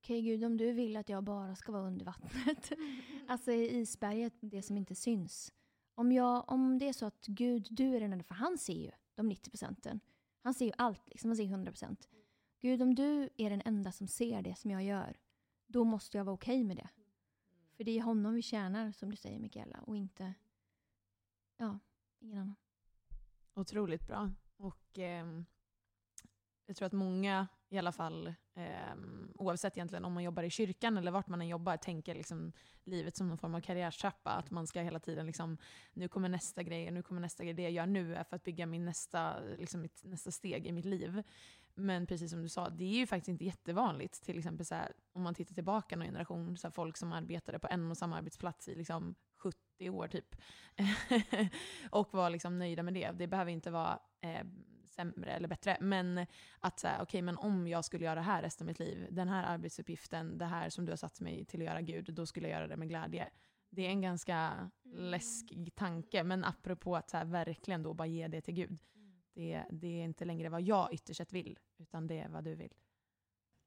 okej 0.00 0.22
Gud, 0.22 0.44
om 0.44 0.56
du 0.56 0.72
vill 0.72 0.96
att 0.96 1.08
jag 1.08 1.24
bara 1.24 1.56
ska 1.56 1.72
vara 1.72 1.86
under 1.86 2.04
vattnet, 2.04 2.72
alltså 3.28 3.52
i 3.52 3.78
isberget, 3.78 4.34
det 4.40 4.62
som 4.62 4.76
inte 4.76 4.94
syns. 4.94 5.52
Om, 5.94 6.12
jag, 6.12 6.52
om 6.52 6.78
det 6.78 6.88
är 6.88 6.92
så 6.92 7.06
att 7.06 7.26
Gud, 7.26 7.66
du 7.70 7.96
är 7.96 8.00
den 8.00 8.12
enda, 8.12 8.24
för 8.24 8.34
han 8.34 8.58
ser 8.58 8.74
ju 8.74 8.90
de 9.14 9.28
90 9.28 9.50
procenten. 9.50 10.00
Han 10.42 10.54
ser 10.54 10.64
ju 10.64 10.72
allt, 10.78 11.08
liksom, 11.08 11.30
han 11.30 11.36
ser 11.36 11.44
100 11.44 11.72
procent. 11.72 12.08
Gud, 12.60 12.82
om 12.82 12.94
du 12.94 13.28
är 13.36 13.50
den 13.50 13.62
enda 13.64 13.92
som 13.92 14.08
ser 14.08 14.42
det 14.42 14.58
som 14.58 14.70
jag 14.70 14.82
gör, 14.82 15.16
då 15.66 15.84
måste 15.84 16.16
jag 16.16 16.24
vara 16.24 16.34
okej 16.34 16.64
med 16.64 16.76
det. 16.76 16.88
För 17.76 17.84
det 17.84 17.98
är 17.98 18.02
honom 18.02 18.34
vi 18.34 18.42
tjänar, 18.42 18.92
som 18.92 19.10
du 19.10 19.16
säger 19.16 19.38
Mikaela, 19.38 19.80
och 19.80 19.96
inte, 19.96 20.34
ja, 21.56 21.78
ingen 22.18 22.38
annan. 22.38 22.56
Otroligt 23.54 24.06
bra. 24.06 24.32
Och 24.56 24.98
ehm, 24.98 25.46
jag 26.66 26.76
tror 26.76 26.86
att 26.86 26.92
många, 26.92 27.48
i 27.72 27.78
alla 27.78 27.92
fall, 27.92 28.26
eh, 28.54 28.94
oavsett 29.34 29.76
egentligen 29.76 30.04
om 30.04 30.12
man 30.12 30.22
jobbar 30.22 30.42
i 30.42 30.50
kyrkan 30.50 30.98
eller 30.98 31.10
vart 31.10 31.28
man 31.28 31.40
än 31.40 31.48
jobbar, 31.48 31.76
tänker 31.76 32.14
liksom 32.14 32.52
livet 32.84 33.16
som 33.16 33.28
någon 33.28 33.38
form 33.38 33.54
av 33.54 33.60
karriärstrappa. 33.60 34.30
Att 34.30 34.50
man 34.50 34.66
ska 34.66 34.80
hela 34.80 35.00
tiden 35.00 35.26
liksom, 35.26 35.58
nu 35.92 36.08
kommer 36.08 36.28
nästa 36.28 36.62
grej, 36.62 36.86
och 36.86 36.92
nu 36.92 37.02
kommer 37.02 37.20
nästa 37.20 37.44
grej. 37.44 37.54
Det 37.54 37.62
jag 37.62 37.72
gör 37.72 37.86
nu 37.86 38.14
är 38.14 38.24
för 38.24 38.36
att 38.36 38.42
bygga 38.42 38.66
min 38.66 38.84
nästa, 38.84 39.40
liksom 39.40 39.80
mitt 39.80 40.04
nästa 40.04 40.30
steg 40.30 40.66
i 40.66 40.72
mitt 40.72 40.84
liv. 40.84 41.22
Men 41.74 42.06
precis 42.06 42.30
som 42.30 42.42
du 42.42 42.48
sa, 42.48 42.68
det 42.68 42.84
är 42.84 42.98
ju 42.98 43.06
faktiskt 43.06 43.28
inte 43.28 43.44
jättevanligt. 43.44 44.22
Till 44.22 44.38
exempel 44.38 44.66
så 44.66 44.74
här, 44.74 44.92
om 45.12 45.22
man 45.22 45.34
tittar 45.34 45.54
tillbaka 45.54 45.96
någon 45.96 46.06
generation, 46.06 46.56
så 46.56 46.66
här, 46.66 46.72
folk 46.72 46.96
som 46.96 47.12
arbetade 47.12 47.58
på 47.58 47.68
en 47.70 47.90
och 47.90 47.96
samma 47.96 48.16
arbetsplats 48.16 48.68
i 48.68 48.74
liksom 48.74 49.14
70 49.36 49.90
år 49.90 50.08
typ. 50.08 50.36
och 51.90 52.14
var 52.14 52.30
liksom 52.30 52.58
nöjda 52.58 52.82
med 52.82 52.94
det. 52.94 53.10
Det 53.10 53.26
behöver 53.26 53.52
inte 53.52 53.70
vara 53.70 53.98
eh, 54.20 54.44
sämre 55.00 55.32
eller 55.32 55.48
bättre. 55.48 55.76
Men 55.80 56.26
att 56.60 56.78
säga, 56.78 57.02
okej, 57.02 57.22
men 57.22 57.36
om 57.36 57.68
jag 57.68 57.84
skulle 57.84 58.04
göra 58.04 58.14
det 58.14 58.20
här 58.20 58.42
resten 58.42 58.64
av 58.64 58.66
mitt 58.66 58.78
liv, 58.78 59.06
den 59.10 59.28
här 59.28 59.44
arbetsuppgiften, 59.44 60.38
det 60.38 60.44
här 60.44 60.70
som 60.70 60.84
du 60.84 60.92
har 60.92 60.96
satt 60.96 61.20
mig 61.20 61.44
till 61.44 61.60
att 61.60 61.66
göra 61.66 61.80
Gud, 61.80 62.14
då 62.14 62.26
skulle 62.26 62.48
jag 62.48 62.58
göra 62.58 62.68
det 62.68 62.76
med 62.76 62.88
glädje. 62.88 63.28
Det 63.70 63.86
är 63.86 63.90
en 63.90 64.00
ganska 64.00 64.70
läskig 64.84 65.74
tanke, 65.74 66.24
men 66.24 66.44
apropå 66.44 66.96
att 66.96 67.10
så 67.10 67.16
här, 67.16 67.24
verkligen 67.24 67.82
då 67.82 67.94
bara 67.94 68.08
ge 68.08 68.28
det 68.28 68.40
till 68.40 68.54
Gud. 68.54 68.78
Det, 69.34 69.64
det 69.70 70.00
är 70.00 70.04
inte 70.04 70.24
längre 70.24 70.48
vad 70.48 70.62
jag 70.62 70.92
ytterst 70.92 71.32
vill, 71.32 71.58
utan 71.78 72.06
det 72.06 72.18
är 72.18 72.28
vad 72.28 72.44
du 72.44 72.54
vill. 72.54 72.74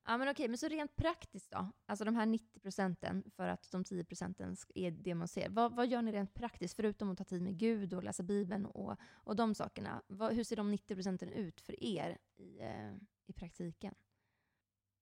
Ja 0.06 0.18
men 0.18 0.30
okej, 0.30 0.48
men 0.48 0.58
så 0.58 0.68
rent 0.68 0.96
praktiskt 0.96 1.52
då? 1.52 1.68
Alltså 1.86 2.06
de 2.06 2.16
här 2.16 2.26
90 2.26 2.60
procenten 2.60 3.24
för 3.36 3.48
att 3.48 3.72
de 3.72 3.84
10 3.84 4.04
procenten 4.04 4.56
är 4.76 4.92
det 4.92 5.16
man 5.16 5.28
ser. 5.28 5.50
Vad, 5.50 5.76
vad 5.76 5.88
gör 5.88 6.02
ni 6.02 6.12
rent 6.12 6.34
praktiskt, 6.34 6.76
förutom 6.76 7.10
att 7.12 7.18
ta 7.18 7.24
tid 7.24 7.42
med 7.42 7.58
Gud 7.58 7.94
och 7.94 8.04
läsa 8.04 8.24
Bibeln 8.24 8.66
och, 8.66 8.98
och 9.14 9.36
de 9.36 9.56
sakerna? 9.56 10.02
Vad, 10.08 10.34
hur 10.34 10.44
ser 10.44 10.56
de 10.56 10.72
90 10.72 10.96
procenten 10.96 11.30
ut 11.30 11.62
för 11.62 11.84
er 11.84 12.18
i, 12.38 12.60
eh, 12.60 12.94
i 13.28 13.34
praktiken? 13.34 13.96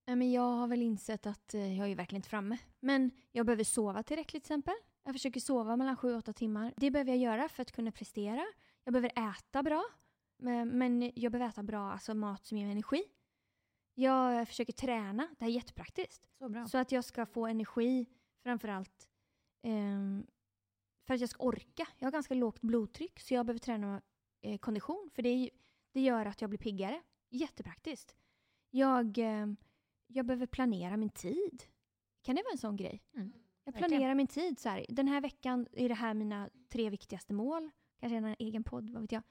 Nej, 0.05 0.15
men 0.15 0.31
jag 0.31 0.51
har 0.51 0.67
väl 0.67 0.81
insett 0.81 1.25
att 1.25 1.53
eh, 1.53 1.77
jag 1.77 1.91
är 1.91 1.95
verkligen 1.95 2.19
inte 2.19 2.29
framme. 2.29 2.57
Men 2.79 3.11
jag 3.31 3.45
behöver 3.45 3.63
sova 3.63 4.03
tillräckligt 4.03 4.43
till 4.43 4.53
exempel. 4.53 4.75
Jag 5.03 5.15
försöker 5.15 5.39
sova 5.39 5.75
mellan 5.75 5.95
7-8 5.95 6.33
timmar. 6.33 6.73
Det 6.77 6.91
behöver 6.91 7.11
jag 7.11 7.19
göra 7.19 7.49
för 7.49 7.61
att 7.61 7.71
kunna 7.71 7.91
prestera. 7.91 8.45
Jag 8.83 8.93
behöver 8.93 9.29
äta 9.29 9.63
bra. 9.63 9.83
Men, 10.37 10.69
men 10.69 11.11
jag 11.15 11.31
behöver 11.31 11.49
äta 11.49 11.63
bra 11.63 11.91
alltså 11.91 12.13
mat 12.13 12.45
som 12.45 12.57
ger 12.57 12.65
mig 12.65 12.71
energi. 12.71 13.03
Jag 14.01 14.47
försöker 14.47 14.73
träna. 14.73 15.27
Det 15.37 15.45
här 15.45 15.51
är 15.51 15.55
jättepraktiskt. 15.55 16.29
Så. 16.37 16.65
Så 16.67 16.77
att 16.77 16.91
jag 16.91 17.03
ska 17.03 17.25
få 17.25 17.45
energi 17.47 18.05
framförallt 18.43 19.09
ehm, 19.63 20.27
för 21.07 21.13
att 21.13 21.19
jag 21.19 21.29
ska 21.29 21.43
orka. 21.43 21.87
Jag 21.97 22.05
har 22.07 22.11
ganska 22.11 22.33
lågt 22.33 22.61
blodtryck 22.61 23.19
så 23.19 23.33
jag 23.33 23.45
behöver 23.45 23.59
träna 23.59 24.01
eh, 24.41 24.57
kondition 24.57 25.09
för 25.13 25.21
det, 25.21 25.49
det 25.93 26.01
gör 26.01 26.25
att 26.25 26.41
jag 26.41 26.49
blir 26.49 26.59
piggare. 26.59 27.01
Jättepraktiskt. 27.29 28.15
Jag, 28.69 29.17
ehm, 29.17 29.57
jag 30.07 30.25
behöver 30.25 30.45
planera 30.45 30.97
min 30.97 31.09
tid. 31.09 31.63
Kan 32.21 32.35
det 32.35 32.43
vara 32.43 32.51
en 32.51 32.57
sån 32.57 32.75
grej? 32.77 33.03
Mm, 33.15 33.31
Jag 33.63 33.73
verkligen. 33.73 33.89
planerar 33.89 34.15
min 34.15 34.27
tid 34.27 34.59
så 34.59 34.69
här. 34.69 34.85
Den 34.89 35.07
här 35.07 35.21
veckan 35.21 35.67
är 35.71 35.89
det 35.89 35.95
här 35.95 36.13
mina 36.13 36.49
tre 36.69 36.89
viktigaste 36.89 37.33
mål. 37.33 37.69
Kanske 37.99 38.17
en 38.17 38.35
egen 38.39 38.63
podd, 38.63 38.89
vad 38.89 39.01
vet 39.01 39.11
jag. 39.11 39.23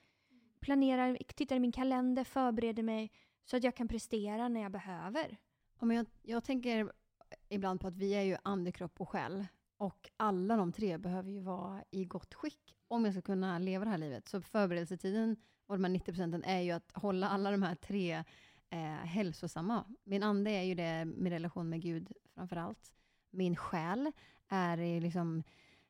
planerar, 0.60 1.14
tittar 1.14 1.56
i 1.56 1.60
min 1.60 1.72
kalender, 1.72 2.24
förbereder 2.24 2.82
mig 2.82 3.10
så 3.44 3.56
att 3.56 3.64
jag 3.64 3.76
kan 3.76 3.88
prestera 3.88 4.48
när 4.48 4.60
jag 4.60 4.72
behöver. 4.72 5.36
Ja, 5.78 5.86
men 5.86 5.96
jag, 5.96 6.06
jag 6.22 6.44
tänker 6.44 6.92
ibland 7.48 7.80
på 7.80 7.86
att 7.86 7.96
vi 7.96 8.14
är 8.14 8.22
ju 8.22 8.36
ande, 8.42 8.72
kropp 8.72 9.00
och 9.00 9.08
själ. 9.08 9.46
Och 9.76 10.10
alla 10.16 10.56
de 10.56 10.72
tre 10.72 10.98
behöver 10.98 11.30
ju 11.30 11.40
vara 11.40 11.84
i 11.90 12.04
gott 12.04 12.34
skick 12.34 12.76
om 12.88 13.04
jag 13.04 13.14
ska 13.14 13.22
kunna 13.22 13.58
leva 13.58 13.84
det 13.84 13.90
här 13.90 13.98
livet. 13.98 14.28
Så 14.28 14.42
förberedelsetiden 14.42 15.36
och 15.66 15.74
de 15.74 15.84
här 15.84 15.90
90 15.90 16.04
procenten 16.04 16.44
är 16.44 16.60
ju 16.60 16.70
att 16.70 16.92
hålla 16.92 17.28
alla 17.28 17.50
de 17.50 17.62
här 17.62 17.74
tre 17.74 18.24
eh, 18.70 19.04
hälsosamma. 19.04 19.84
Min 20.04 20.22
ande 20.22 20.50
är 20.50 20.62
ju 20.62 20.74
det, 20.74 21.04
min 21.04 21.32
relation 21.32 21.68
med 21.68 21.82
Gud 21.82 22.12
framför 22.34 22.56
allt. 22.56 22.92
Min 23.30 23.56
själ 23.56 24.12
är 24.48 24.76
ju 24.76 25.00
liksom 25.00 25.42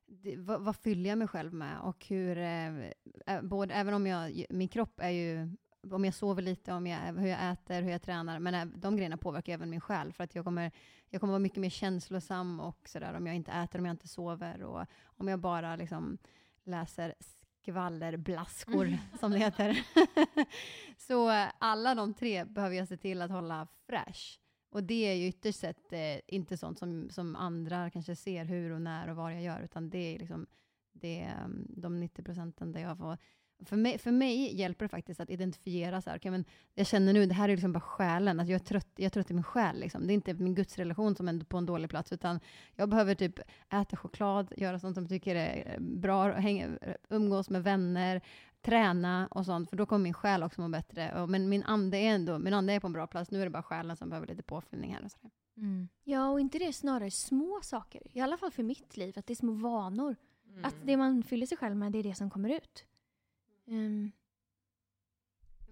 det, 0.07 0.37
vad, 0.37 0.61
vad, 0.61 0.77
fyller 0.77 1.11
jag 1.11 1.19
mig 1.19 1.29
själv 1.29 1.55
med? 1.55 1.81
Och 1.81 2.07
hur, 2.07 2.39
eh, 2.39 2.79
eh 3.27 3.43
både, 3.43 3.75
även 3.75 3.95
om 3.95 4.07
jag, 4.07 4.45
min 4.51 4.69
kropp 4.69 5.01
är 5.01 5.11
ju, 5.11 5.57
om 5.90 6.05
jag 6.05 6.14
sover 6.14 6.43
lite, 6.43 6.73
om 6.73 6.87
jag, 6.87 6.99
hur 6.99 7.29
jag 7.29 7.53
äter, 7.53 7.83
hur 7.83 7.90
jag 7.90 8.03
tränar, 8.03 8.38
men 8.38 8.73
de 8.77 8.97
grejerna 8.97 9.16
påverkar 9.16 9.53
även 9.53 9.71
min 9.71 9.81
själ, 9.81 10.12
för 10.12 10.25
att 10.25 10.35
jag 10.35 10.45
kommer, 10.45 10.71
jag 11.09 11.21
kommer 11.21 11.33
vara 11.33 11.38
mycket 11.38 11.59
mer 11.59 11.71
känslosam 11.71 12.61
och 12.61 12.88
sådär 12.88 13.14
om 13.14 13.27
jag 13.27 13.37
inte 13.37 13.53
äter, 13.53 13.79
om 13.79 13.87
jag 13.87 13.93
inte 13.93 14.09
sover 14.09 14.62
och 14.62 14.87
om 15.05 15.29
jag 15.29 15.40
bara 15.40 15.77
liksom 15.77 16.19
läser 16.64 17.14
skvallerblaskor, 17.62 18.87
mm. 18.87 18.99
som 19.21 19.31
det 19.33 19.38
heter. 19.38 19.87
så 20.99 21.29
alla 21.59 21.95
de 21.95 22.14
tre 22.14 22.45
behöver 22.45 22.77
jag 22.77 22.88
se 22.88 22.97
till 22.97 23.23
att 23.23 23.31
hålla 23.31 23.66
fräsch. 23.87 24.40
Och 24.71 24.85
det 24.85 25.09
är 25.11 25.14
ju 25.14 25.27
ytterst 25.27 25.61
sett 25.61 25.93
eh, 25.93 26.21
inte 26.27 26.57
sånt 26.57 26.79
som, 26.79 27.11
som 27.11 27.37
andra 27.37 27.90
kanske 27.90 28.16
ser 28.16 28.45
hur 28.45 28.71
och 28.71 28.83
när 28.83 29.09
och 29.09 29.16
vad 29.16 29.33
jag 29.33 29.43
gör, 29.43 29.61
utan 29.61 29.90
det 29.90 30.14
är 30.14 30.19
liksom 30.19 30.47
det, 30.93 31.21
mm, 31.21 31.66
de 31.69 32.01
90 32.01 32.23
procenten 32.23 32.73
där 32.73 32.81
jag 32.81 32.99
får 32.99 33.19
för 33.64 33.77
mig, 33.77 33.99
för 33.99 34.12
mig 34.12 34.57
hjälper 34.57 34.85
det 34.85 34.88
faktiskt 34.88 35.20
att 35.20 35.31
identifiera, 35.31 36.01
så 36.01 36.11
här, 36.11 36.16
okay, 36.16 36.31
men 36.31 36.44
jag 36.75 36.87
känner 36.87 37.12
nu, 37.12 37.27
det 37.27 37.35
här 37.35 37.49
är 37.49 37.53
liksom 37.53 37.73
bara 37.73 37.81
själen, 37.81 38.40
att 38.40 38.49
jag 38.49 38.61
är 38.61 38.64
trött, 38.64 38.88
jag 38.96 39.05
är 39.05 39.11
trött 39.11 39.31
i 39.31 39.35
min 39.35 39.42
själ. 39.42 39.81
Liksom. 39.81 40.07
Det 40.07 40.12
är 40.12 40.14
inte 40.14 40.35
min 40.35 40.55
gudsrelation 40.55 41.16
som 41.16 41.29
är 41.29 41.44
på 41.44 41.59
en 41.59 41.66
dålig 41.66 41.90
plats, 41.90 42.12
utan 42.12 42.40
jag 42.77 42.88
behöver 42.88 43.14
typ 43.14 43.38
äta 43.73 43.96
choklad, 43.96 44.53
göra 44.57 44.79
sånt 44.79 44.94
som 44.94 45.05
jag 45.05 45.09
tycker 45.09 45.37
är 45.37 45.81
bra, 45.81 46.33
hänga, 46.33 46.68
umgås 47.09 47.51
med 47.51 47.64
vänner, 47.64 48.20
träna 48.62 49.29
och 49.31 49.46
sånt, 49.46 49.70
för 49.70 49.77
då 49.77 49.87
kommer 49.87 50.03
min 50.03 50.14
själ 50.14 50.42
också 50.42 50.61
må 50.61 50.68
bättre. 50.68 51.27
Men 51.27 51.49
min 51.49 51.62
ande 51.62 51.99
är 51.99 52.14
ändå 52.14 52.38
min 52.38 52.55
ande 52.55 52.73
är 52.73 52.81
på 52.81 52.87
en 52.87 52.92
bra 52.92 53.07
plats, 53.07 53.31
nu 53.31 53.40
är 53.40 53.44
det 53.44 53.51
bara 53.51 53.62
själen 53.62 53.96
som 53.96 54.09
behöver 54.09 54.27
lite 54.27 54.42
påfyllning 54.42 54.94
här. 54.94 55.05
Och 55.05 55.11
så 55.11 55.18
mm. 55.57 55.88
Ja, 56.05 56.29
och 56.29 56.40
inte 56.40 56.59
det 56.59 56.73
snarare 56.73 57.11
små 57.11 57.61
saker, 57.62 58.03
i 58.12 58.20
alla 58.20 58.37
fall 58.37 58.51
för 58.51 58.62
mitt 58.62 58.96
liv, 58.96 59.14
att 59.18 59.27
det 59.27 59.33
är 59.33 59.37
små 59.37 59.53
vanor. 59.53 60.16
Mm. 60.49 60.64
Att 60.64 60.77
det 60.85 60.96
man 60.96 61.23
fyller 61.23 61.46
sig 61.46 61.59
själv 61.59 61.77
med, 61.77 61.92
det 61.92 61.99
är 61.99 62.03
det 62.03 62.14
som 62.14 62.31
kommer 62.31 62.49
ut. 62.49 62.85
Um. 63.71 64.13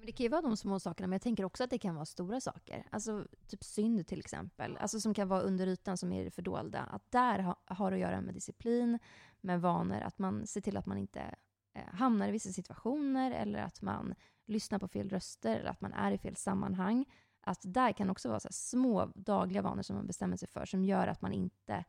Det 0.07 0.13
kan 0.13 0.25
ju 0.25 0.31
vara 0.31 0.43
de 0.43 0.57
små 0.57 0.81
sakerna, 0.81 1.07
men 1.07 1.15
jag 1.15 1.23
tänker 1.23 1.45
också 1.45 1.65
att 1.65 1.71
det 1.71 1.79
kan 1.79 1.95
vara 1.95 2.05
stora 2.05 2.41
saker. 2.41 2.87
Alltså 2.91 3.27
typ 3.47 3.65
synd 3.65 4.07
till 4.07 4.21
exempel, 4.21 4.77
alltså 4.77 5.01
som 5.01 5.15
kan 5.15 5.29
vara 5.29 5.41
under 5.41 5.67
ytan 5.67 5.97
som 5.97 6.13
är 6.13 6.25
det 6.25 6.31
fördolda. 6.31 6.81
Att 6.81 7.11
där 7.11 7.39
ha, 7.39 7.57
har 7.67 7.93
att 7.93 7.99
göra 7.99 8.21
med 8.21 8.35
disciplin, 8.35 8.99
med 9.41 9.61
vanor, 9.61 10.01
att 10.01 10.19
man 10.19 10.47
ser 10.47 10.61
till 10.61 10.77
att 10.77 10.87
man 10.87 10.99
inte 10.99 11.35
eh, 11.75 11.95
hamnar 11.95 12.29
i 12.29 12.31
vissa 12.31 12.53
situationer 12.53 13.31
eller 13.31 13.59
att 13.59 13.83
man 13.83 14.15
lyssnar 14.47 14.79
på 14.79 14.89
fel 14.89 15.11
röster 15.11 15.57
eller 15.57 15.71
att 15.71 15.81
man 15.81 15.93
är 15.93 16.13
i 16.13 16.19
fel 16.19 16.37
sammanhang. 16.37 17.05
Att 17.41 17.61
där 17.63 17.93
kan 17.93 18.11
också 18.11 18.29
vara 18.29 18.41
så 18.41 18.49
små 18.53 19.13
dagliga 19.15 19.63
vanor 19.63 19.83
som 19.83 19.97
man 19.97 20.07
bestämmer 20.07 20.37
sig 20.37 20.49
för 20.49 20.67
som 20.67 20.85
gör 20.85 21.07
att 21.07 21.23
man 21.23 21.33
inte, 21.33 21.85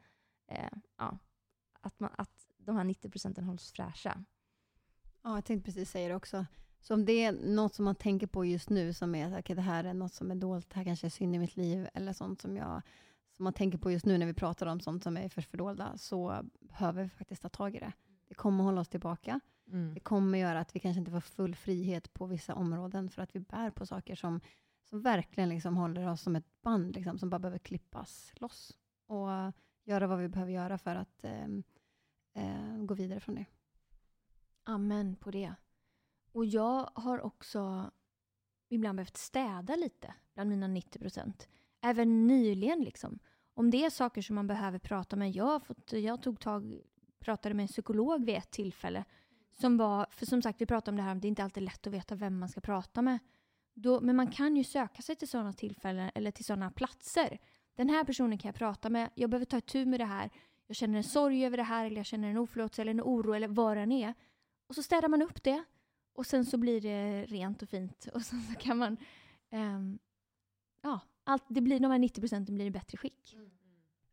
eh, 0.48 0.72
ja, 0.98 1.18
att, 1.82 2.00
man, 2.00 2.10
att 2.18 2.48
de 2.58 2.76
här 2.76 2.84
90 2.84 3.10
procenten 3.10 3.44
hålls 3.44 3.72
fräscha. 3.72 4.26
Ja, 5.24 5.36
jag 5.36 5.46
tänkte 5.46 5.66
precis 5.66 5.92
säga 5.92 6.10
det 6.10 6.16
också. 6.16 6.46
Så 6.82 6.94
om 6.94 7.06
det 7.06 7.24
är 7.24 7.32
något 7.32 7.76
som 7.76 7.86
man 7.86 7.96
tänker 7.96 8.28
på 8.28 8.46
just 8.46 8.70
nu, 8.70 8.94
som 8.94 9.16
är 9.16 9.40
okay, 9.40 9.56
det 9.56 9.62
här 9.62 9.84
är 9.84 9.94
något 9.94 10.14
som 10.14 10.32
är 10.32 10.36
dolt, 10.36 10.70
det 10.70 10.76
här 10.76 10.84
kanske 10.84 11.08
är 11.08 11.12
synd 11.12 11.36
i 11.36 11.40
mitt 11.40 11.58
liv, 11.58 11.88
eller 11.94 12.14
sånt 12.14 12.42
som, 12.42 12.58
jag, 12.58 12.82
som 13.32 13.44
man 13.44 13.54
tänker 13.54 13.78
på 13.78 13.92
just 13.92 14.06
nu 14.06 14.18
när 14.18 14.26
vi 14.26 14.34
pratar 14.34 14.66
om 14.66 14.80
sånt 14.80 15.04
som 15.04 15.18
är 15.18 15.30
för 15.30 15.42
fördolda, 15.42 15.98
så 15.98 16.44
behöver 16.60 17.04
vi 17.04 17.10
faktiskt 17.10 17.42
ta 17.42 17.50
tag 17.50 17.76
i 17.76 17.80
det. 17.80 17.94
Det 18.28 18.36
kommer 18.36 18.64
hålla 18.64 18.82
oss 18.82 18.90
tillbaka. 18.90 19.40
Mm. 19.72 19.94
Det 19.94 20.00
kommer 20.00 20.38
göra 20.38 20.60
att 20.60 20.76
vi 20.76 20.80
kanske 20.80 21.00
inte 21.00 21.12
får 21.12 21.20
full 21.20 21.56
frihet 21.56 22.14
på 22.14 22.26
vissa 22.26 22.56
områden, 22.56 23.10
för 23.10 23.22
att 23.22 23.36
vi 23.36 23.40
bär 23.40 23.70
på 23.70 23.86
saker 23.86 24.16
som, 24.16 24.42
som 24.90 25.02
verkligen 25.02 25.50
liksom 25.50 25.78
håller 25.78 26.08
oss 26.08 26.22
som 26.22 26.36
ett 26.36 26.62
band, 26.62 26.96
liksom, 26.96 27.18
som 27.18 27.30
bara 27.30 27.40
behöver 27.40 27.60
klippas 27.60 28.34
loss. 28.36 28.78
Och 29.08 29.28
göra 29.84 30.08
vad 30.08 30.20
vi 30.20 30.28
behöver 30.28 30.52
göra 30.52 30.78
för 30.78 30.96
att 30.96 31.24
eh, 31.24 31.46
eh, 32.34 32.78
gå 32.78 32.94
vidare 32.94 33.20
från 33.20 33.36
det. 33.36 33.46
Amen 34.70 35.16
på 35.16 35.32
det. 35.32 35.54
Och 36.32 36.46
jag 36.46 36.90
har 36.94 37.22
också 37.22 37.92
ibland 38.70 38.96
behövt 38.96 39.18
städa 39.18 39.76
lite 39.76 40.14
bland 40.34 40.50
mina 40.50 40.68
90 40.68 41.00
procent. 41.00 41.48
Även 41.82 42.28
nyligen 42.28 42.80
liksom. 42.80 43.20
Om 43.54 43.72
det 43.72 43.86
är 43.86 43.90
saker 43.90 44.22
som 44.22 44.36
man 44.36 44.48
behöver 44.48 44.80
prata 44.80 45.16
med. 45.16 45.32
Jag, 45.32 45.46
har 45.46 45.60
fått, 45.60 45.94
jag 45.94 46.22
tog 46.22 46.40
tag, 46.40 46.82
pratade 47.20 47.56
med 47.56 47.64
en 47.64 47.68
psykolog 47.68 48.26
vid 48.26 48.36
ett 48.36 48.52
tillfälle. 48.52 49.06
Som 49.52 49.78
var, 49.78 50.08
för 50.12 50.26
som 50.26 50.42
sagt 50.42 50.62
vi 50.62 50.66
pratade 50.66 50.92
om 50.92 50.98
det 50.98 51.04
här, 51.04 51.16
det 51.16 51.28
är 51.28 51.30
inte 51.30 51.44
alltid 51.44 51.64
lätt 51.64 51.88
att 51.88 51.94
veta 51.94 52.16
vem 52.16 52.40
man 52.40 52.50
ska 52.50 52.62
prata 52.62 53.02
med. 53.02 53.20
Då, 53.74 54.02
men 54.02 54.16
man 54.16 54.32
kan 54.32 54.56
ju 54.56 54.64
söka 54.64 55.02
sig 55.02 55.16
till 55.16 55.28
sådana 55.28 55.54
tillfällen 55.54 56.12
eller 56.16 56.32
till 56.32 56.46
sådana 56.46 56.72
platser. 56.72 57.40
Den 57.76 57.90
här 57.90 58.04
personen 58.04 58.38
kan 58.38 58.50
jag 58.50 58.56
prata 58.56 58.90
med, 58.90 59.10
jag 59.16 59.30
behöver 59.30 59.46
ta 59.46 59.58
itu 59.58 59.86
med 59.86 60.00
det 60.00 60.06
här. 60.06 60.30
Jag 60.68 60.76
känner 60.76 60.98
en 60.98 61.04
sorg 61.04 61.46
över 61.46 61.58
det 61.58 61.64
här 61.64 61.86
eller 61.86 61.98
jag 61.98 62.06
känner 62.06 62.30
en 62.30 62.38
oförlåtelse 62.38 62.82
eller 62.82 62.92
en 62.92 63.02
oro 63.02 63.34
eller 63.34 63.48
vad 63.48 63.78
det 63.78 63.82
än 63.84 63.92
är. 63.92 64.14
Och 64.70 64.76
så 64.76 64.84
städar 64.84 65.08
man 65.08 65.22
upp 65.22 65.44
det 65.44 65.64
och 66.14 66.26
sen 66.26 66.46
så 66.46 66.58
blir 66.58 66.82
det 66.82 67.26
rent 67.26 67.62
och 67.62 67.70
fint 67.70 68.08
och 68.14 68.22
sen 68.22 68.42
så 68.42 68.60
kan 68.60 68.78
man... 68.78 68.98
Um, 69.50 70.00
ja, 70.82 71.00
allt, 71.24 71.44
det 71.48 71.62
blir, 71.62 71.80
de 71.80 71.92
här 71.92 72.00
90 72.00 72.22
procenten 72.22 72.56
blir 72.56 72.66
i 72.66 72.72
bättre 72.72 72.98
skick. 72.98 73.34
Mm. 73.34 73.50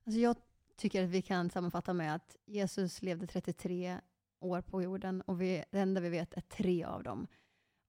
Alltså 0.05 0.21
jag 0.21 0.37
tycker 0.77 1.05
att 1.05 1.11
vi 1.11 1.23
kan 1.23 1.51
sammanfatta 1.51 1.93
med 1.93 2.15
att 2.15 2.37
Jesus 2.47 3.03
levde 3.03 3.27
33 3.27 4.01
år 4.41 4.61
på 4.61 4.83
jorden 4.83 5.21
och 5.21 5.41
vi, 5.41 5.65
det 5.71 5.79
enda 5.79 6.01
vi 6.01 6.09
vet 6.09 6.37
är 6.37 6.41
tre 6.41 6.85
av 6.85 7.03
dem. 7.03 7.27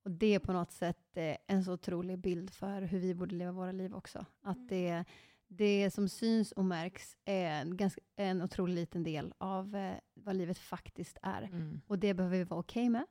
Och 0.04 0.12
Det 0.12 0.36
är 0.36 0.40
på 0.40 0.54
något 0.54 0.72
sätt 0.72 1.18
eh, 1.18 1.38
en 1.48 1.64
så 1.64 1.74
otrolig 1.74 2.20
bild 2.20 2.50
för 2.50 2.82
hur 2.82 3.00
vi 3.00 3.16
borde 3.16 3.36
leva 3.36 3.52
våra 3.52 3.72
liv 3.72 3.96
också. 3.96 4.26
Att 4.42 4.58
mm. 4.58 4.68
det, 4.68 5.06
det 5.48 5.92
som 5.92 6.10
syns 6.10 6.52
och 6.52 6.66
märks 6.66 7.16
är 7.26 7.62
en, 7.62 7.78
ganska, 7.78 8.02
en 8.16 8.42
otroligt 8.42 8.76
liten 8.76 9.04
del 9.04 9.34
av 9.38 9.76
eh, 9.76 9.98
vad 10.14 10.36
livet 10.36 10.58
faktiskt 10.58 11.18
är. 11.22 11.42
Mm. 11.42 11.82
Och 11.88 12.00
det 12.00 12.14
behöver 12.14 12.38
vi 12.38 12.44
vara 12.44 12.60
okej 12.60 12.84
okay 12.84 12.90
med. 12.90 13.06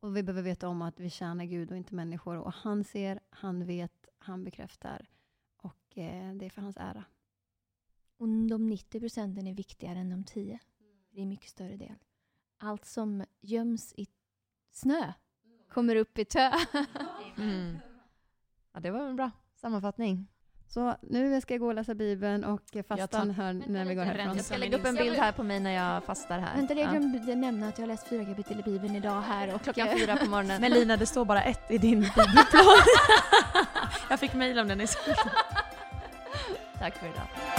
Och 0.00 0.16
vi 0.16 0.22
behöver 0.22 0.42
veta 0.42 0.68
om 0.68 0.82
att 0.82 1.00
vi 1.00 1.10
tjänar 1.10 1.44
Gud 1.44 1.70
och 1.70 1.76
inte 1.76 1.94
människor. 1.94 2.38
Och 2.38 2.52
han 2.52 2.84
ser, 2.84 3.20
han 3.30 3.66
vet, 3.66 4.08
han 4.18 4.44
bekräftar. 4.44 5.08
Och 5.56 5.98
eh, 5.98 6.34
det 6.34 6.46
är 6.46 6.50
för 6.50 6.62
hans 6.62 6.76
ära. 6.76 7.04
Och 8.16 8.28
de 8.28 8.66
90 8.66 9.00
procenten 9.00 9.46
är 9.46 9.54
viktigare 9.54 9.98
än 9.98 10.10
de 10.10 10.24
10. 10.24 10.58
Det 11.10 11.18
är 11.18 11.22
en 11.22 11.28
mycket 11.28 11.50
större 11.50 11.76
del. 11.76 11.96
Allt 12.58 12.84
som 12.84 13.24
göms 13.40 13.92
i 13.96 14.06
snö 14.70 15.12
kommer 15.68 15.96
upp 15.96 16.18
i 16.18 16.24
tö. 16.24 16.50
mm. 17.36 17.78
Ja, 18.72 18.80
det 18.80 18.90
var 18.90 19.08
en 19.08 19.16
bra 19.16 19.30
sammanfattning. 19.54 20.26
Så 20.74 20.96
nu 21.00 21.40
ska 21.40 21.54
jag 21.54 21.60
gå 21.60 21.66
och 21.66 21.74
läsa 21.74 21.94
Bibeln 21.94 22.44
och 22.44 22.76
fastan 22.88 23.30
här 23.30 23.62
när 23.66 23.84
vi 23.84 23.94
går 23.94 24.02
härifrån. 24.02 24.36
Jag 24.36 24.44
ska 24.44 24.56
lägga 24.56 24.78
upp 24.78 24.84
en 24.84 24.94
bild 24.94 25.16
här 25.16 25.32
på 25.32 25.42
mig 25.42 25.60
när 25.60 25.70
jag 25.70 26.04
fastar 26.04 26.38
här. 26.38 26.56
Vänta, 26.56 26.74
jag 26.74 26.90
glömde 26.90 27.18
ja. 27.26 27.34
nämna 27.34 27.68
att 27.68 27.78
jag 27.78 27.82
har 27.82 27.88
läst 27.88 28.08
fyra 28.08 28.24
kapitel 28.24 28.60
i 28.60 28.62
Bibeln 28.62 28.96
idag 28.96 29.20
här. 29.20 29.54
Och 29.54 29.62
Klockan 29.62 29.88
fyra 29.98 30.16
på 30.16 30.26
morgonen. 30.26 30.60
Men 30.60 30.72
Lina, 30.72 30.96
det 30.96 31.06
står 31.06 31.24
bara 31.24 31.42
ett 31.42 31.70
i 31.70 31.78
din 31.78 32.00
bibelplan. 32.00 32.64
jag 34.10 34.20
fick 34.20 34.34
mejl 34.34 34.58
om 34.58 34.68
den 34.68 34.80
i 34.80 34.86
Tack 36.78 36.94
för 36.94 37.06
idag. 37.06 37.53